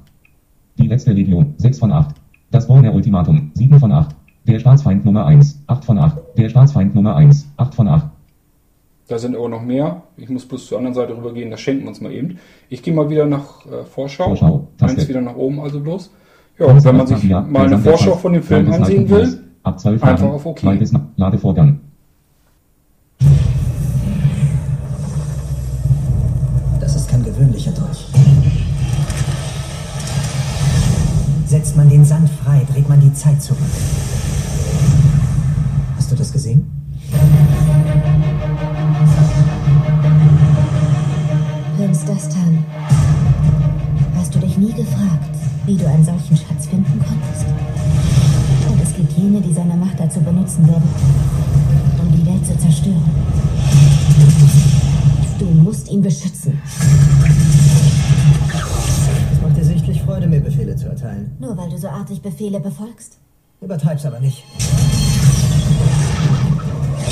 [0.77, 1.53] Die letzte Legion.
[1.57, 2.15] 6 von 8.
[2.51, 3.51] Das Borner Ultimatum.
[3.55, 4.15] 7 von 8.
[4.47, 5.63] Der Staatsfeind Nummer 1.
[5.67, 6.17] 8 von 8.
[6.37, 7.47] Der Staatsfeind Nummer 1.
[7.57, 8.07] 8 von 8.
[9.07, 10.03] Da sind aber noch mehr.
[10.15, 12.39] Ich muss bloß zur anderen Seite rübergehen, das schenken wir uns mal eben.
[12.69, 14.27] Ich gehe mal wieder nach äh, Vorschau.
[14.27, 14.67] Vorschau.
[14.79, 16.11] Eins wieder nach oben, also bloß.
[16.57, 19.79] Ja, und wenn man sich Ja, mal eine Vorschau von dem Film ansehen will, Ab
[19.79, 20.61] 12 einfach auf OK.
[21.15, 21.79] Ladevorgang.
[26.79, 28.07] Das ist kein gewöhnlicher Dolch.
[31.45, 33.59] Setzt man den Sand frei, dreht man die Zeit zurück.
[35.95, 36.69] Hast du das gesehen?
[41.93, 42.65] Prinz Dastan,
[44.15, 45.29] hast du dich nie gefragt,
[45.67, 47.45] wie du einen solchen Schatz finden konntest?
[48.67, 50.89] Und es gibt jene, die seine Macht dazu benutzen werden,
[52.01, 53.03] um die Welt zu zerstören.
[55.37, 56.59] Du musst ihn beschützen.
[59.31, 61.37] Es macht dir sichtlich Freude, mir Befehle zu erteilen.
[61.39, 63.19] Nur weil du so artig Befehle befolgst.
[63.61, 64.43] Übertreib's aber nicht.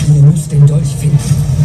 [0.07, 1.61] Du musst den Dolch finden.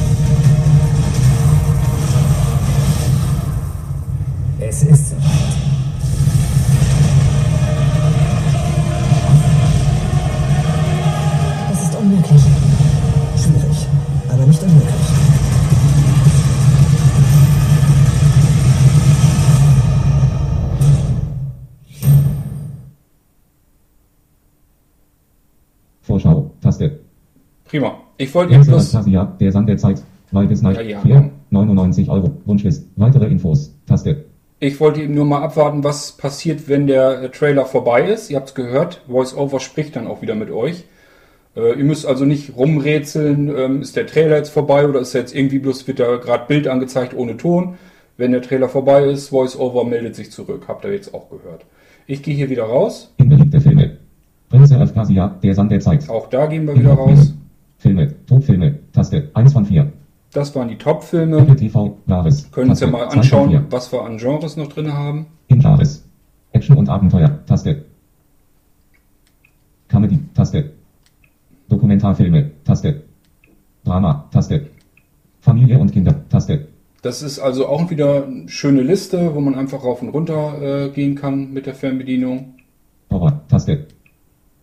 [28.18, 30.02] Ich wollte eben Insel bloß, Anastasia, der Sand der Zeit.
[30.32, 30.76] Waldis Night.
[30.76, 31.00] Ja, ja.
[31.00, 31.30] 4.
[31.50, 32.32] 99 Euro.
[32.44, 32.86] Wunschlist.
[32.96, 33.74] Weitere Infos.
[33.86, 34.24] Taste.
[34.58, 38.30] ich wollte eben nur mal abwarten, was passiert, wenn der äh, Trailer vorbei ist.
[38.30, 40.84] Ihr habt es gehört, VoiceOver spricht dann auch wieder mit euch.
[41.56, 45.34] Äh, ihr müsst also nicht rumrätseln, ähm, ist der Trailer jetzt vorbei oder ist jetzt
[45.34, 47.74] irgendwie bloß, wird da gerade Bild angezeigt ohne Ton.
[48.16, 50.64] Wenn der Trailer vorbei ist, VoiceOver meldet sich zurück.
[50.68, 51.66] Habt ihr jetzt auch gehört.
[52.06, 53.12] Ich gehe hier wieder raus.
[53.18, 53.98] In beliebte Filme.
[54.48, 56.08] Prince of Persia, der Sand der Zeit.
[56.08, 57.34] Auch da gehen wir wieder raus.
[57.78, 58.14] Filme.
[58.26, 58.78] Topfilme.
[58.92, 59.30] Taste.
[59.34, 59.92] 1 von 4.
[60.32, 61.56] Das waren die Top-Filme.
[61.56, 61.96] TV.
[62.06, 62.50] Wahres.
[62.50, 62.98] Können uns ja Taste.
[62.98, 63.66] mal 2 von anschauen, 4.
[63.70, 65.26] was wir an Genres noch drin haben.
[65.48, 66.04] In Jahres.
[66.52, 67.44] Action und Abenteuer.
[67.46, 67.84] Taste.
[69.88, 70.18] Comedy.
[70.34, 70.72] Taste.
[71.68, 72.50] Dokumentarfilme.
[72.64, 73.02] Taste.
[73.84, 74.28] Drama.
[74.30, 74.66] Taste.
[75.40, 76.14] Familie und Kinder.
[76.28, 76.68] Taste.
[77.02, 80.88] Das ist also auch wieder eine schöne Liste, wo man einfach rauf und runter äh,
[80.90, 82.54] gehen kann mit der Fernbedienung.
[83.10, 83.42] Horror.
[83.48, 83.86] Taste.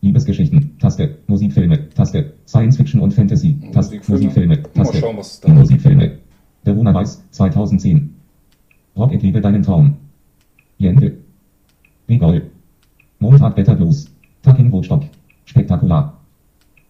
[0.02, 0.53] Liebesgeschichten.
[2.54, 3.58] Science Fiction und Fantasy.
[3.72, 3.96] Taste.
[4.08, 4.58] Musikfilme.
[4.58, 4.58] Musikfilme.
[4.58, 4.98] Mal Taste.
[5.00, 5.50] schauen, was da.
[5.50, 6.20] Musikfilme.
[6.64, 7.24] Bewohner Weiß.
[7.32, 8.14] 2010.
[8.96, 9.96] Rock, ich liebe deinen Traum.
[10.78, 11.18] Jente.
[12.08, 12.44] Rigol.
[13.18, 14.06] Montag Better Blues.
[14.44, 15.02] Tag in Woodstock.
[15.46, 16.20] Spektakular.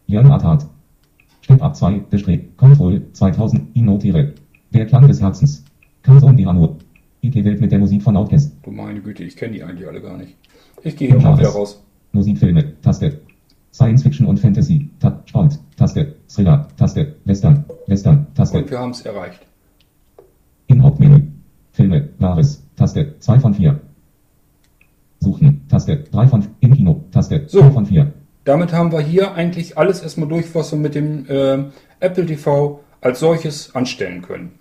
[0.07, 0.67] Jörn Atat.
[1.39, 2.57] Step Up 2, Bestrebt.
[2.57, 4.33] Control, 2000, Innotiere.
[4.73, 5.63] Der Klang des Herzens.
[6.01, 6.75] Kanson die Hanur.
[7.21, 8.53] IT Welt mit der Musik von Outcast.
[8.63, 10.35] Du meine Güte, ich kenne die eigentlich alle gar nicht.
[10.83, 11.81] Ich gehe hier mal wieder raus.
[12.11, 13.21] Musikfilme, Taste.
[13.73, 16.15] Science Fiction und Fantasy, Ta Sport, Taste.
[16.27, 17.15] Thriller, Taste.
[17.25, 18.59] Western, Western, Taste.
[18.59, 19.39] Und wir haben es erreicht.
[20.65, 21.21] In Hauptmenü.
[21.73, 23.19] Filme, Wahres, Taste.
[23.19, 23.79] 2 von 4.
[25.19, 26.03] Suchen, Taste.
[26.11, 27.43] 3 von Im Kino, Taste.
[27.47, 27.61] So.
[27.61, 28.11] 2 von 4.
[28.45, 31.65] Damit haben wir hier eigentlich alles erstmal durch, was wir mit dem äh,
[31.99, 34.53] Apple TV als solches anstellen können.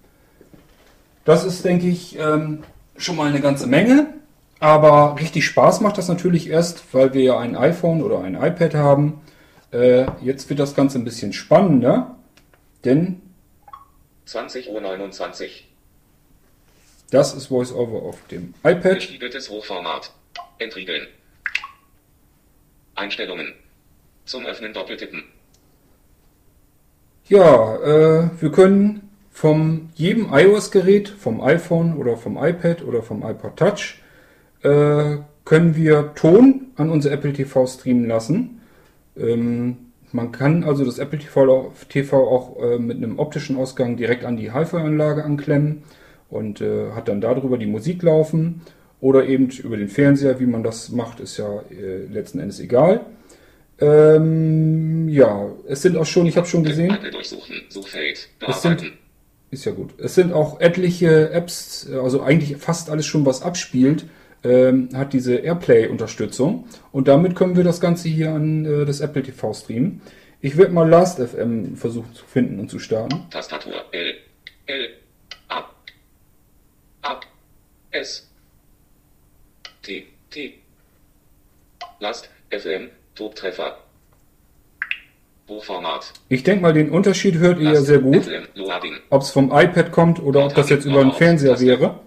[1.25, 2.59] Das ist, denke ich, ähm,
[2.99, 4.09] schon mal eine ganze Menge.
[4.61, 8.75] Aber richtig Spaß macht das natürlich erst, weil wir ja ein iPhone oder ein iPad
[8.75, 9.21] haben.
[9.73, 12.17] Äh, jetzt wird das Ganze ein bisschen spannender,
[12.85, 13.23] denn
[14.27, 15.49] 20.29 Uhr.
[17.11, 18.95] das ist VoiceOver auf dem iPad.
[18.95, 20.12] Gespiegeltes Hochformat.
[20.59, 21.07] Entriegeln.
[22.95, 23.55] Einstellungen.
[24.25, 25.25] Zum Öffnen doppeltippen.
[27.29, 33.57] Ja, äh, wir können vom jedem iOS-Gerät, vom iPhone oder vom iPad oder vom iPod
[33.57, 34.01] Touch,
[34.62, 38.61] äh, können wir Ton an unser Apple TV streamen lassen.
[39.16, 41.19] Ähm, man kann also das Apple
[41.89, 45.83] TV, auch äh, mit einem optischen Ausgang direkt an die Hi-Fi-Anlage anklemmen
[46.31, 48.63] und äh, hat dann darüber die Musik laufen
[49.01, 53.01] oder eben über den Fernseher, wie man das macht, ist ja äh, letzten Endes egal.
[53.81, 56.91] Ähm, ja, es sind auch schon, ich habe schon gesehen.
[58.51, 58.81] Es sind-
[59.51, 59.91] ist ja gut.
[59.99, 64.07] Es sind auch etliche Apps, also eigentlich fast alles schon, was abspielt,
[64.45, 66.66] ähm, hat diese Airplay-Unterstützung.
[66.90, 70.01] Und damit können wir das Ganze hier an äh, das Apple TV streamen.
[70.40, 73.26] Ich werde mal Last.fm versuchen zu finden und zu starten.
[73.30, 73.74] Tastatur.
[73.93, 74.14] L.
[74.66, 74.88] L.
[75.49, 75.64] A.
[77.03, 77.20] A.
[77.93, 78.28] S.
[79.82, 80.07] T.
[80.30, 80.55] T.
[82.01, 82.28] Last.
[82.51, 82.88] FM.
[83.14, 83.78] Tobtreffer.
[85.49, 86.12] Hochformat.
[86.28, 88.28] Ich denke mal, den Unterschied hört ihr ja sehr gut,
[89.11, 92.01] ob es vom iPad kommt oder ob das jetzt über den Fernseher wäre.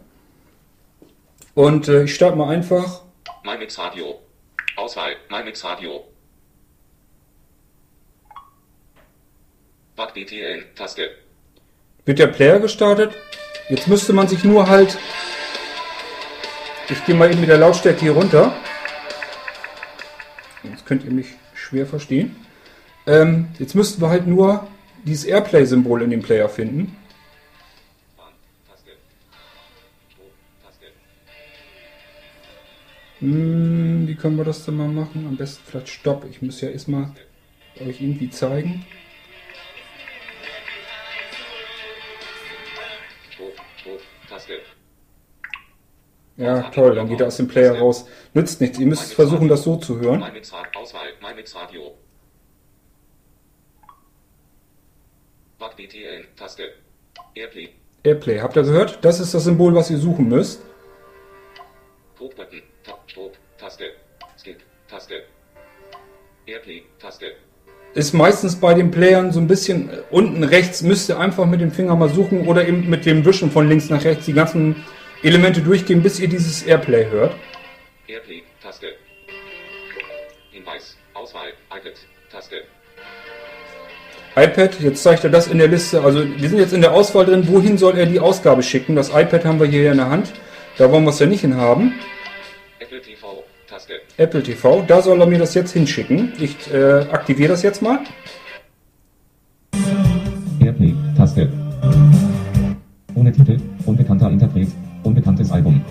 [1.55, 3.01] Und äh, ich starte mal einfach.
[3.43, 4.19] MyMix Radio.
[4.75, 5.15] Auswahl.
[5.29, 6.03] MyMix Radio.
[9.95, 10.65] Bug BTN.
[10.75, 11.09] Taste.
[12.03, 13.15] Wird der Player gestartet?
[13.69, 14.97] Jetzt müsste man sich nur halt.
[16.89, 18.53] Ich gehe mal eben mit der Lautstärke hier runter.
[20.63, 22.35] Jetzt könnt ihr mich schwer verstehen.
[23.07, 24.67] Ähm, jetzt müssten wir halt nur
[25.05, 26.97] dieses Airplay-Symbol in dem Player finden.
[33.19, 35.25] Hm, wie können wir das denn mal machen?
[35.27, 36.25] Am besten vielleicht Stopp.
[36.29, 37.11] Ich muss ja erstmal
[37.79, 38.85] euch irgendwie zeigen.
[46.37, 48.07] Ja, toll, dann geht er aus dem Player raus.
[48.33, 48.77] Nützt nichts.
[48.77, 50.21] Ihr müsst versuchen, das so zu hören.
[57.35, 57.69] Airplay.
[58.03, 58.99] Airplay, habt ihr gehört?
[59.03, 60.61] Das ist das Symbol, was ihr suchen müsst.
[62.17, 62.61] Code-Button.
[66.47, 66.83] Airplay.
[66.99, 67.25] Taste.
[67.95, 71.59] ist meistens bei den Playern so ein bisschen äh, unten rechts, müsst ihr einfach mit
[71.59, 74.75] dem Finger mal suchen oder eben mit dem Wischen von links nach rechts die ganzen
[75.23, 77.33] Elemente durchgehen, bis ihr dieses Airplay hört.
[78.07, 78.43] Airplay.
[78.61, 78.87] Taste.
[80.51, 80.97] Hinweis.
[81.15, 81.47] Auswahl.
[81.71, 81.93] iPad.
[82.31, 82.55] Taste.
[84.35, 87.25] iPad, jetzt zeigt er das in der Liste, also wir sind jetzt in der Auswahl
[87.25, 88.95] drin, wohin soll er die Ausgabe schicken?
[88.95, 90.33] Das iPad haben wir hier in der Hand,
[90.77, 91.93] da wollen wir es ja nicht hin haben.
[94.17, 94.83] Apple TV.
[94.87, 96.31] Da soll er mir das jetzt hinschicken.
[96.39, 97.99] Ich äh, aktiviere das jetzt mal.
[100.61, 101.51] Airplay, Taste.
[103.13, 104.69] Ohne Titel, unbekannter Interpret,
[105.03, 105.81] unbekanntes Album.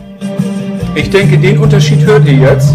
[0.94, 2.74] Ich denke, den Unterschied hört ihr jetzt.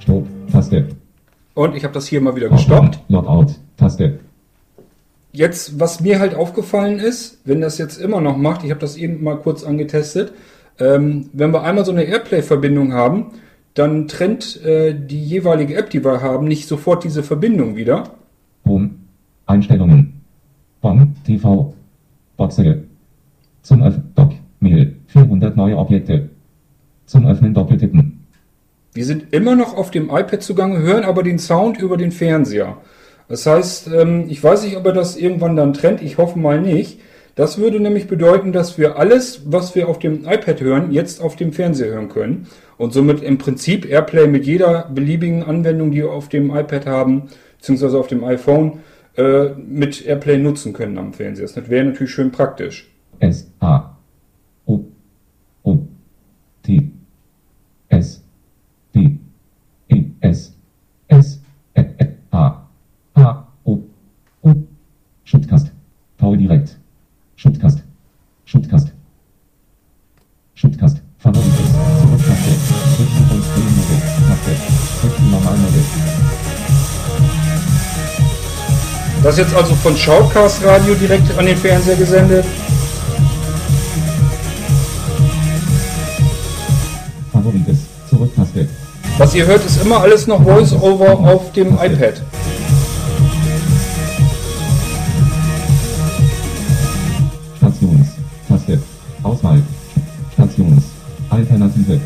[0.00, 0.88] Stopp, Taste.
[1.54, 2.98] Und ich habe das hier mal wieder gestoppt.
[3.08, 4.18] Logout, Taste.
[5.36, 8.96] Jetzt, was mir halt aufgefallen ist, wenn das jetzt immer noch macht, ich habe das
[8.96, 10.32] eben mal kurz angetestet,
[10.78, 13.32] ähm, wenn wir einmal so eine Airplay-Verbindung haben,
[13.74, 18.14] dann trennt äh, die jeweilige App, die wir haben, nicht sofort diese Verbindung wieder.
[18.64, 18.90] Home.
[19.46, 20.20] Einstellungen.
[20.80, 21.74] BOM, TV.
[22.36, 22.84] Boxe.
[23.62, 24.12] Zum Öffnen.
[24.14, 24.32] Doc.
[24.60, 24.94] Mail.
[25.08, 26.30] 400 neue Objekte.
[27.06, 28.24] Zum Öffnen doppeltippen.
[28.92, 32.76] Wir sind immer noch auf dem iPad zugange, hören aber den Sound über den Fernseher.
[33.28, 36.02] Das heißt, ähm, ich weiß nicht, ob er das irgendwann dann trennt.
[36.02, 37.00] Ich hoffe mal nicht.
[37.34, 41.34] Das würde nämlich bedeuten, dass wir alles, was wir auf dem iPad hören, jetzt auf
[41.34, 42.46] dem Fernseher hören können.
[42.76, 47.28] Und somit im Prinzip Airplay mit jeder beliebigen Anwendung, die wir auf dem iPad haben,
[47.58, 48.80] beziehungsweise auf dem iPhone,
[49.16, 51.48] äh, mit Airplay nutzen können am Fernseher.
[51.52, 52.92] Das wäre natürlich schön praktisch.
[53.20, 53.50] S.
[53.60, 53.96] A.
[54.66, 54.84] O.
[55.62, 55.78] O.
[56.62, 56.90] T.
[79.34, 82.44] Das ist jetzt also von Shoutcast Radio direkt an den Fernseher gesendet.
[87.32, 87.78] Favorites.
[88.08, 88.68] Zurücktaste.
[89.18, 92.22] Was ihr hört, ist immer alles noch Voice-Over auf dem iPad.
[97.56, 98.08] Stations.
[98.48, 98.78] Taste.
[99.24, 99.60] Auswahl.
[100.34, 100.84] Stations.
[101.28, 102.00] Alternative.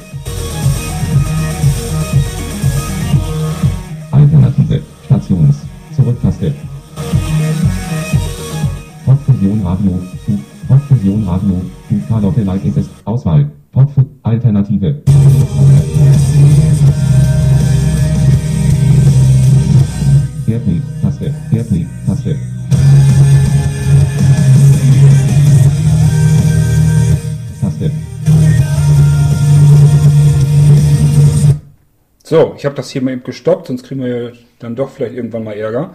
[9.79, 10.03] Radio.
[10.67, 11.63] Popfusion Radio.
[11.91, 12.89] UK Localize ist es.
[13.05, 13.51] Auswahl.
[13.71, 13.91] Pop
[14.23, 15.03] Alternative.
[20.47, 20.83] Airplay.
[21.01, 21.35] Taste.
[21.53, 21.87] Airplay.
[22.07, 22.37] Taste.
[27.61, 27.91] Taste.
[32.25, 35.45] So, ich habe das hier mal eben gestoppt, sonst kriegen wir dann doch vielleicht irgendwann
[35.45, 35.95] mal Ärger.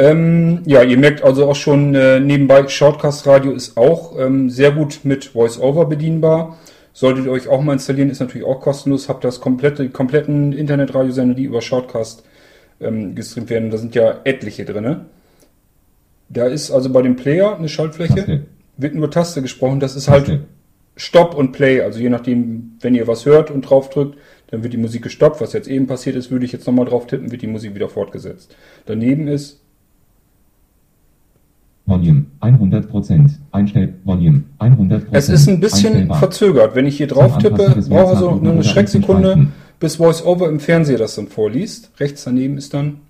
[0.00, 4.72] Ähm, ja, ihr merkt also auch schon äh, nebenbei, Shoutcast Radio ist auch ähm, sehr
[4.72, 6.56] gut mit VoiceOver bedienbar.
[6.94, 9.10] Solltet ihr euch auch mal installieren, ist natürlich auch kostenlos.
[9.10, 12.24] Habt das komplette, kompletten Internetradiosender, die über Shoutcast
[12.80, 13.70] ähm, gestreamt werden.
[13.70, 15.04] Da sind ja etliche drinne.
[16.30, 18.46] Da ist also bei dem Player eine Schaltfläche, Taste.
[18.78, 19.80] wird nur Taste gesprochen.
[19.80, 20.44] Das ist halt Taste.
[20.96, 21.82] Stopp und Play.
[21.82, 25.42] Also je nachdem, wenn ihr was hört und draufdrückt, dann wird die Musik gestoppt.
[25.42, 27.90] Was jetzt eben passiert ist, würde ich jetzt nochmal drauf tippen, wird die Musik wieder
[27.90, 28.56] fortgesetzt.
[28.86, 29.59] Daneben ist
[31.90, 33.30] Volume 100%.
[33.50, 35.02] Einstell Volume 100%.
[35.10, 36.74] Es ist ein bisschen verzögert.
[36.74, 39.48] Wenn ich hier drauf tippe, brauche Werts nur eine Schrecksekunde,
[39.80, 41.90] bis VoiceOver im Fernseher das dann vorliest.
[41.98, 43.00] Rechts daneben ist dann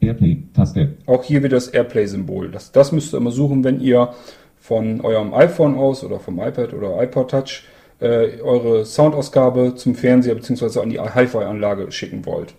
[0.00, 0.38] Airplay.
[0.54, 0.94] Taste.
[1.06, 2.50] auch hier wieder das Airplay-Symbol.
[2.50, 4.14] Das, das müsst ihr immer suchen, wenn ihr
[4.58, 7.64] von eurem iPhone aus oder vom iPad oder iPod Touch
[8.00, 10.80] äh, eure Soundausgabe zum Fernseher bzw.
[10.80, 12.54] an die Hi-Fi-Anlage schicken wollt.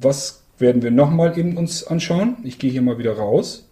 [0.00, 2.36] Was werden wir nochmal eben uns anschauen?
[2.42, 3.67] Ich gehe hier mal wieder raus.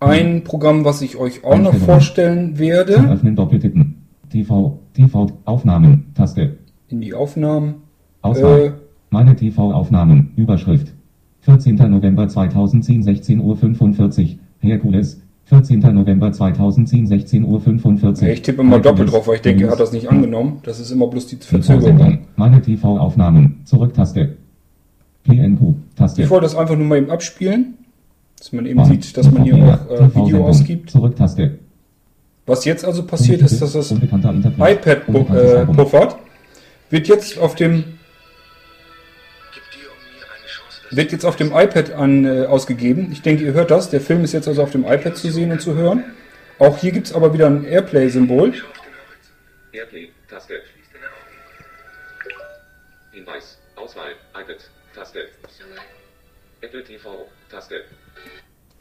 [0.00, 4.02] Ein Programm, was ich euch auch noch vorstellen Zum werde, Öffnen doppeltippen.
[4.30, 4.78] TV.
[4.94, 5.26] TV.
[5.44, 6.06] Aufnahmen.
[6.14, 6.58] Taste.
[6.88, 7.76] in die Aufnahmen.
[8.22, 8.60] Auswahl.
[8.66, 8.72] Äh,
[9.10, 10.32] Meine TV-Aufnahmen.
[10.36, 10.92] Überschrift.
[11.42, 11.76] 14.
[11.76, 13.40] November 2010, 16.45
[14.22, 14.28] Uhr.
[14.60, 15.20] Herkules.
[15.46, 15.80] 14.
[15.80, 18.28] November 2010, 16.45 Uhr.
[18.30, 20.60] ich tippe mal doppelt drauf, weil ich denke, er hat das nicht angenommen.
[20.62, 22.20] Das ist immer bloß die Verzögerung.
[22.36, 23.60] Meine TV-Aufnahmen.
[23.64, 24.36] Zurück-Taste.
[25.24, 25.74] PNQ.
[25.96, 26.22] Taste.
[26.22, 27.74] Ich wollte das einfach nur mal eben abspielen,
[28.44, 30.90] dass man eben sieht, dass man hier auch äh, Video ausgibt.
[30.90, 31.58] Zurück-Taste.
[32.44, 36.18] Was jetzt also passiert ist, dass das iPad äh, puffert,
[36.90, 37.84] wird jetzt auf dem
[40.90, 43.08] wird jetzt auf dem iPad an, äh, ausgegeben.
[43.12, 43.88] Ich denke, ihr hört das.
[43.88, 46.04] Der Film ist jetzt also auf dem iPad zu sehen und zu hören.
[46.58, 48.52] Auch hier gibt es aber wieder ein Airplay-Symbol.
[49.72, 50.52] Airplay, Taste.
[53.10, 55.20] Hinweis, Auswahl, iPad, Taste.
[56.60, 57.76] Apple TV, Taste.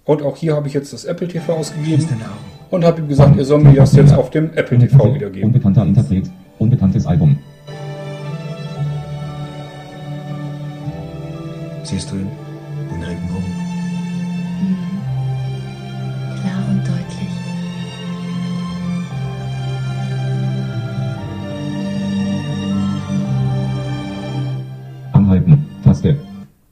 [0.06, 2.06] Und auch hier habe ich jetzt das Apple TV ausgegeben
[2.72, 5.48] und habe ihm gesagt, er soll mir das jetzt auf dem Apple TV wiedergeben.
[5.48, 6.30] Unbekannter Interpret.
[6.60, 7.40] Unbekanntes Album.
[11.84, 12.28] Siehst du ihn?
[12.92, 13.46] Den Regenbogen?
[16.42, 17.30] Klar und deutlich.
[25.14, 25.66] Anhalten.
[25.86, 26.18] Taste.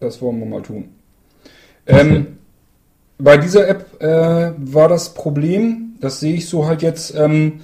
[0.01, 0.89] Das wollen wir mal tun.
[1.88, 2.27] Ähm,
[3.24, 7.59] bei dieser App äh, war das Problem, das sehe ich so halt jetzt, ähm,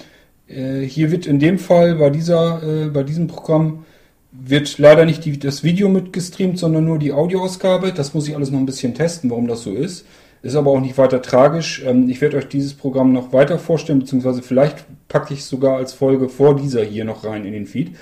[0.46, 3.84] äh, hier wird in dem Fall bei dieser, äh, bei diesem Programm
[4.30, 7.92] wird leider nicht die, das Video mitgestreamt, sondern nur die Audioausgabe.
[7.92, 10.06] Das muss ich alles noch ein bisschen testen, warum das so ist.
[10.42, 11.82] Ist aber auch nicht weiter tragisch.
[11.84, 15.76] Ähm, ich werde euch dieses Programm noch weiter vorstellen, beziehungsweise vielleicht packe ich es sogar
[15.76, 17.96] als Folge vor dieser hier noch rein in den Feed.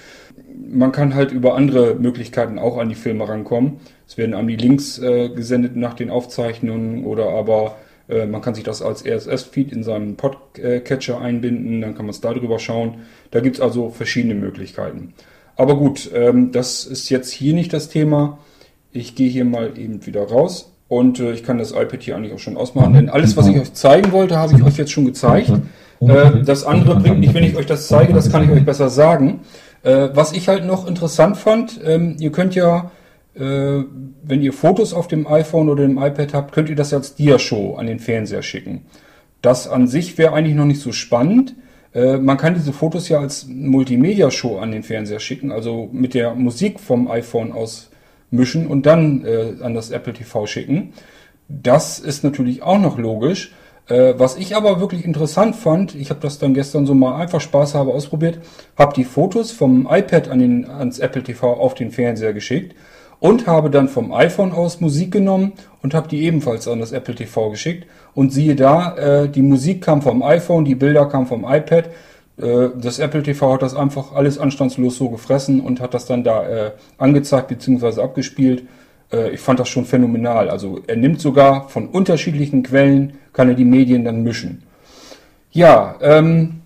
[0.59, 3.79] Man kann halt über andere Möglichkeiten auch an die Filme rankommen.
[4.07, 7.77] Es werden einem die Links äh, gesendet nach den Aufzeichnungen oder aber
[8.09, 12.21] äh, man kann sich das als RSS-Feed in seinen Podcatcher einbinden, dann kann man es
[12.21, 13.03] darüber schauen.
[13.31, 15.15] Da gibt es also verschiedene Möglichkeiten.
[15.57, 18.39] Aber gut, ähm, das ist jetzt hier nicht das Thema.
[18.93, 22.33] Ich gehe hier mal eben wieder raus und äh, ich kann das iPad hier eigentlich
[22.33, 25.07] auch schon ausmachen, denn alles, was ich euch zeigen wollte, habe ich euch jetzt schon
[25.07, 25.51] gezeigt.
[26.01, 28.91] Äh, das andere bringt nicht, wenn ich euch das zeige, das kann ich euch besser
[28.91, 29.41] sagen.
[29.87, 32.91] Äh, was ich halt noch interessant fand, ähm, ihr könnt ja,
[33.37, 37.15] äh, wenn ihr Fotos auf dem iPhone oder dem iPad habt, könnt ihr das als
[37.15, 38.87] Diashow an den Fernseher schicken.
[39.43, 41.55] Das an sich wäre eigentlich noch nicht so spannend.
[41.95, 46.35] Äh, man kann diese Fotos ja als Multimedia-Show an den Fernseher schicken, also mit der
[46.35, 47.91] Musik vom iPhone aus
[48.33, 50.95] mischen und dann äh, an das Apple TV schicken.
[51.49, 53.53] Das ist natürlich auch noch logisch.
[53.89, 57.41] Äh, was ich aber wirklich interessant fand, ich habe das dann gestern so mal einfach
[57.41, 58.41] Spaß habe ausprobiert,
[58.77, 62.75] habe die Fotos vom iPad an den, ans Apple TV auf den Fernseher geschickt
[63.21, 67.15] und habe dann vom iPhone aus Musik genommen und habe die ebenfalls an das Apple
[67.15, 67.87] TV geschickt.
[68.15, 71.91] Und siehe da, äh, die Musik kam vom iPhone, die Bilder kamen vom iPad.
[72.39, 76.25] Äh, das Apple TV hat das einfach alles anstandslos so gefressen und hat das dann
[76.25, 78.01] da äh, angezeigt bzw.
[78.03, 78.65] abgespielt.
[79.13, 80.49] Äh, ich fand das schon phänomenal.
[80.51, 84.63] Also er nimmt sogar von unterschiedlichen Quellen, kann er die Medien dann mischen.
[85.53, 86.61] Ja, ähm,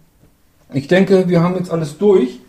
[0.72, 2.40] ich denke, wir haben jetzt alles durch.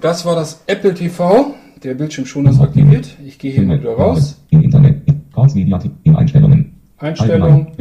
[0.00, 1.54] Das war das Apple TV.
[1.82, 3.08] Der Bildschirmschoner ist aktiviert.
[3.24, 4.40] Ich gehe hier wieder raus.
[4.50, 5.02] Im Internet.
[5.34, 5.90] Kurzmediatik.
[6.04, 6.74] In Einstellungen.
[6.98, 7.72] Einstellung.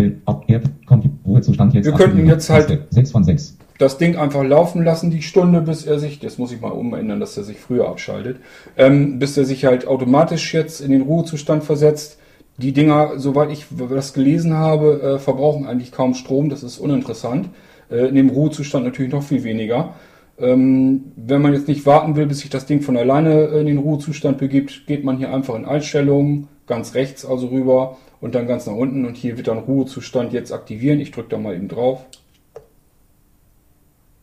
[1.85, 2.87] Wir könnten jetzt halt- Taste.
[2.89, 3.57] 6 von 6.
[3.81, 7.19] das Ding einfach laufen lassen, die Stunde, bis er sich, das muss ich mal umändern,
[7.19, 8.37] dass er sich früher abschaltet,
[8.77, 12.19] ähm, bis er sich halt automatisch jetzt in den Ruhezustand versetzt.
[12.57, 17.49] Die Dinger, soweit ich das gelesen habe, äh, verbrauchen eigentlich kaum Strom, das ist uninteressant.
[17.89, 19.95] Äh, in dem Ruhezustand natürlich noch viel weniger.
[20.37, 23.79] Ähm, wenn man jetzt nicht warten will, bis sich das Ding von alleine in den
[23.79, 28.67] Ruhezustand begibt, geht man hier einfach in Einstellungen, ganz rechts also rüber und dann ganz
[28.67, 30.99] nach unten und hier wird dann Ruhezustand jetzt aktivieren.
[30.99, 32.05] Ich drücke da mal eben drauf.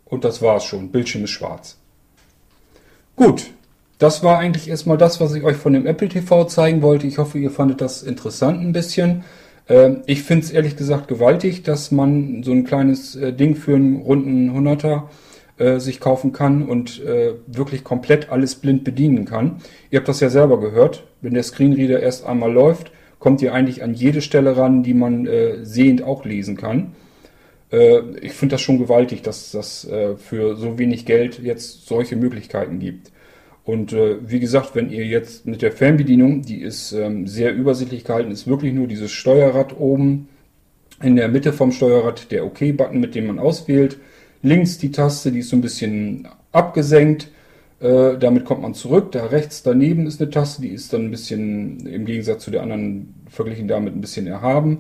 [0.09, 0.91] Und das war's schon.
[0.91, 1.77] Bildschirm ist schwarz.
[3.17, 3.51] Gut,
[3.99, 7.07] das war eigentlich erstmal das, was ich euch von dem Apple TV zeigen wollte.
[7.07, 9.25] Ich hoffe, ihr fandet das interessant ein bisschen.
[9.69, 13.75] Ähm, ich finde es ehrlich gesagt gewaltig, dass man so ein kleines äh, Ding für
[13.75, 15.11] einen runden Hunderter
[15.59, 19.57] äh, sich kaufen kann und äh, wirklich komplett alles blind bedienen kann.
[19.91, 21.05] Ihr habt das ja selber gehört.
[21.21, 25.29] Wenn der Screenreader erst einmal läuft, kommt ihr eigentlich an jede Stelle ran, die man
[25.65, 26.93] sehend auch lesen kann.
[27.71, 32.17] Äh, ich finde das schon gewaltig, dass das äh, für so wenig Geld jetzt solche
[32.17, 33.13] Möglichkeiten gibt.
[33.65, 38.05] Und äh, wie gesagt, wenn ihr jetzt mit der Fernbedienung, die ist ähm, sehr übersichtlich
[38.05, 40.29] gehalten, ist wirklich nur dieses Steuerrad oben
[41.03, 43.99] in der Mitte vom Steuerrad, der OK-Button, mit dem man auswählt.
[44.43, 47.31] Links die Taste, die ist so ein bisschen abgesenkt.
[47.81, 49.13] Äh, damit kommt man zurück.
[49.13, 52.63] Da rechts daneben ist eine Taste, die ist dann ein bisschen im Gegensatz zu der
[52.63, 54.79] anderen verglichen damit ein bisschen erhaben.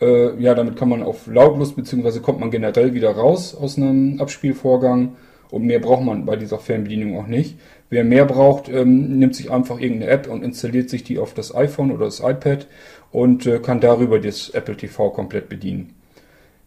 [0.00, 4.20] Äh, ja, damit kann man auf lautlos beziehungsweise kommt man generell wieder raus aus einem
[4.20, 5.16] Abspielvorgang.
[5.50, 7.58] Und mehr braucht man bei dieser Fernbedienung auch nicht.
[7.90, 11.54] Wer mehr braucht, ähm, nimmt sich einfach irgendeine App und installiert sich die auf das
[11.54, 12.66] iPhone oder das iPad
[13.12, 15.94] und äh, kann darüber das Apple TV komplett bedienen.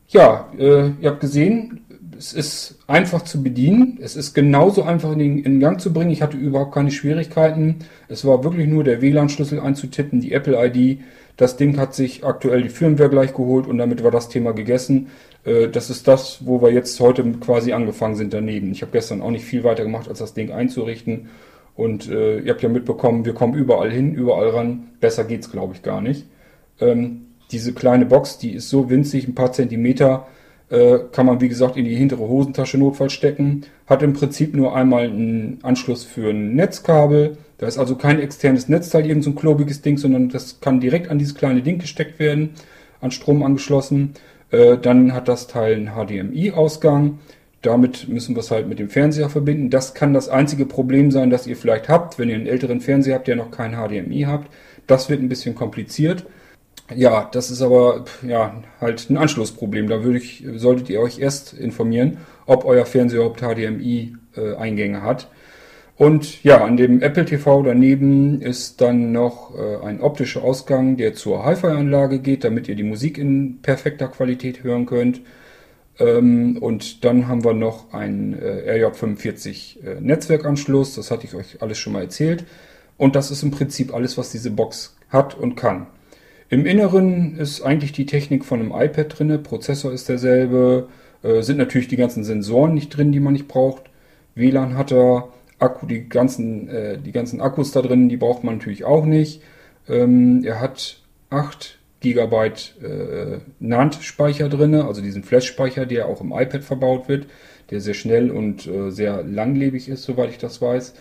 [0.07, 1.85] Ja, äh, ihr habt gesehen,
[2.21, 3.97] es ist einfach zu bedienen.
[3.99, 6.11] Es ist genauso einfach in, in Gang zu bringen.
[6.11, 7.79] Ich hatte überhaupt keine Schwierigkeiten.
[8.09, 10.99] Es war wirklich nur der WLAN-Schlüssel einzutippen, die Apple-ID.
[11.35, 15.07] Das Ding hat sich aktuell die Firmware gleich geholt und damit war das Thema gegessen.
[15.45, 18.71] Äh, das ist das, wo wir jetzt heute quasi angefangen sind daneben.
[18.71, 21.29] Ich habe gestern auch nicht viel weiter gemacht, als das Ding einzurichten.
[21.75, 24.89] Und äh, ihr habt ja mitbekommen, wir kommen überall hin, überall ran.
[24.99, 26.27] Besser geht's, glaube ich, gar nicht.
[26.79, 30.27] Ähm, diese kleine Box, die ist so winzig, ein paar Zentimeter,
[30.71, 33.65] äh, kann man wie gesagt in die hintere Hosentasche notfalls stecken.
[33.87, 37.37] Hat im Prinzip nur einmal einen Anschluss für ein Netzkabel.
[37.57, 41.09] Da ist also kein externes Netzteil, irgend so ein klobiges Ding, sondern das kann direkt
[41.09, 42.51] an dieses kleine Ding gesteckt werden,
[43.01, 44.13] an Strom angeschlossen.
[44.49, 47.19] Äh, dann hat das Teil einen HDMI-Ausgang.
[47.61, 49.69] Damit müssen wir es halt mit dem Fernseher verbinden.
[49.69, 53.15] Das kann das einzige Problem sein, das ihr vielleicht habt, wenn ihr einen älteren Fernseher
[53.15, 54.49] habt, der noch kein HDMI habt.
[54.87, 56.25] Das wird ein bisschen kompliziert.
[56.95, 59.87] Ja, das ist aber ja halt ein Anschlussproblem.
[59.87, 65.27] Da würde ich, solltet ihr euch erst informieren, ob euer Fernseher überhaupt HDMI-Eingänge äh, hat.
[65.97, 71.13] Und ja, an dem Apple TV daneben ist dann noch äh, ein optischer Ausgang, der
[71.13, 75.21] zur Hi-Fi-Anlage geht, damit ihr die Musik in perfekter Qualität hören könnt.
[75.99, 81.61] Ähm, und dann haben wir noch einen äh, RJ45 äh, Netzwerkanschluss, das hatte ich euch
[81.61, 82.45] alles schon mal erzählt.
[82.97, 85.87] Und das ist im Prinzip alles, was diese Box hat und kann.
[86.51, 90.89] Im Inneren ist eigentlich die Technik von einem iPad drin, Prozessor ist derselbe,
[91.23, 93.83] äh, sind natürlich die ganzen Sensoren nicht drin, die man nicht braucht.
[94.35, 95.29] WLAN hat er,
[95.59, 99.41] Akku, die ganzen, äh, die ganzen Akkus da drin, die braucht man natürlich auch nicht.
[99.87, 102.35] Ähm, er hat 8 GB
[102.83, 107.27] äh, NAND-Speicher drin, also diesen Flash-Speicher, der auch im iPad verbaut wird,
[107.69, 110.95] der sehr schnell und äh, sehr langlebig ist, soweit ich das weiß.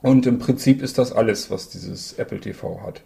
[0.00, 3.02] Und im Prinzip ist das alles, was dieses Apple TV hat.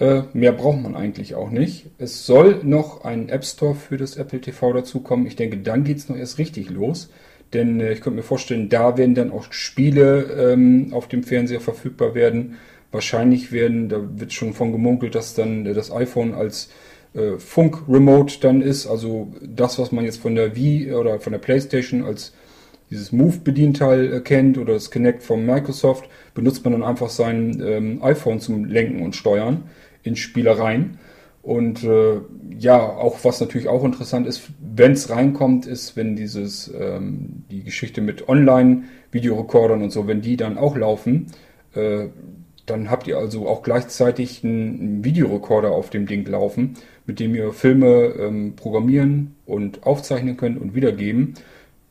[0.00, 1.90] Äh, mehr braucht man eigentlich auch nicht.
[1.98, 5.26] Es soll noch ein App Store für das Apple TV dazukommen.
[5.26, 7.10] Ich denke, dann geht es noch erst richtig los.
[7.52, 11.60] Denn äh, ich könnte mir vorstellen, da werden dann auch Spiele ähm, auf dem Fernseher
[11.60, 12.56] verfügbar werden.
[12.92, 16.70] Wahrscheinlich werden, da wird schon von gemunkelt, dass dann äh, das iPhone als
[17.12, 18.86] äh, Funk-Remote dann ist.
[18.86, 22.32] Also das, was man jetzt von der Wii oder von der PlayStation als
[22.88, 28.40] dieses Move-Bedienteil kennt oder das Kinect von Microsoft, benutzt man dann einfach sein ähm, iPhone
[28.40, 29.64] zum Lenken und Steuern
[30.02, 30.98] in Spielereien.
[31.42, 32.20] Und äh,
[32.58, 37.64] ja, auch was natürlich auch interessant ist, wenn es reinkommt, ist, wenn dieses ähm, die
[37.64, 41.28] Geschichte mit Online-Videorekordern und so, wenn die dann auch laufen,
[41.74, 42.08] äh,
[42.66, 46.74] dann habt ihr also auch gleichzeitig einen Videorekorder auf dem Ding laufen,
[47.06, 51.34] mit dem ihr Filme ähm, programmieren und aufzeichnen könnt und wiedergeben.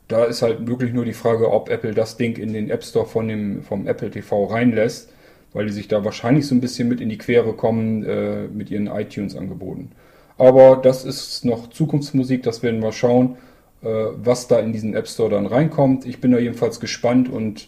[0.08, 3.06] Da ist halt wirklich nur die Frage, ob Apple das Ding in den App Store
[3.06, 5.12] von dem, vom Apple TV reinlässt
[5.54, 8.70] weil die sich da wahrscheinlich so ein bisschen mit in die Quere kommen äh, mit
[8.70, 9.92] ihren iTunes-Angeboten.
[10.38, 13.38] Aber das ist noch Zukunftsmusik, das werden wir schauen,
[13.82, 16.06] äh, was da in diesen App Store dann reinkommt.
[16.06, 17.68] Ich bin da jedenfalls gespannt und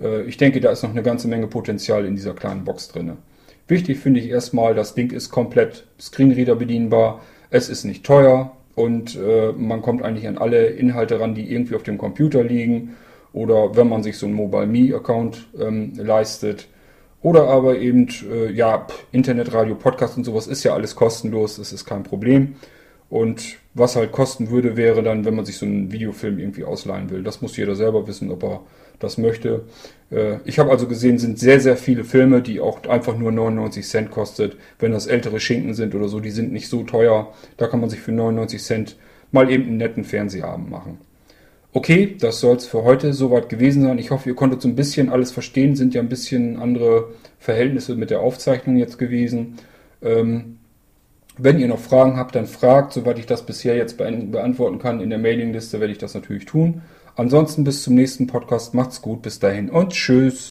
[0.00, 3.12] äh, ich denke, da ist noch eine ganze Menge Potenzial in dieser kleinen Box drin.
[3.68, 7.20] Wichtig finde ich erstmal, das Ding ist komplett Screenreader bedienbar,
[7.50, 11.76] es ist nicht teuer und äh, man kommt eigentlich an alle Inhalte ran, die irgendwie
[11.76, 12.96] auf dem Computer liegen
[13.32, 16.66] oder wenn man sich so einen Mobile Me Account ähm, leistet
[17.22, 21.72] oder aber eben, äh, ja, Internet, Radio, Podcast und sowas ist ja alles kostenlos, das
[21.72, 22.56] ist kein Problem.
[23.10, 27.10] Und was halt kosten würde, wäre dann, wenn man sich so einen Videofilm irgendwie ausleihen
[27.10, 27.24] will.
[27.24, 28.60] Das muss jeder selber wissen, ob er
[29.00, 29.64] das möchte.
[30.10, 33.86] Äh, ich habe also gesehen, sind sehr, sehr viele Filme, die auch einfach nur 99
[33.86, 34.56] Cent kostet.
[34.78, 37.32] Wenn das ältere Schinken sind oder so, die sind nicht so teuer.
[37.56, 38.96] Da kann man sich für 99 Cent
[39.32, 40.98] mal eben einen netten Fernsehabend machen.
[41.72, 43.98] Okay, das soll es für heute soweit gewesen sein.
[43.98, 45.76] Ich hoffe, ihr konntet so ein bisschen alles verstehen.
[45.76, 49.56] Sind ja ein bisschen andere Verhältnisse mit der Aufzeichnung jetzt gewesen.
[50.02, 50.58] Ähm,
[51.38, 52.92] wenn ihr noch Fragen habt, dann fragt.
[52.92, 56.82] Soweit ich das bisher jetzt beantworten kann in der Mailingliste, werde ich das natürlich tun.
[57.14, 58.74] Ansonsten bis zum nächsten Podcast.
[58.74, 59.22] Macht's gut.
[59.22, 60.50] Bis dahin und tschüss.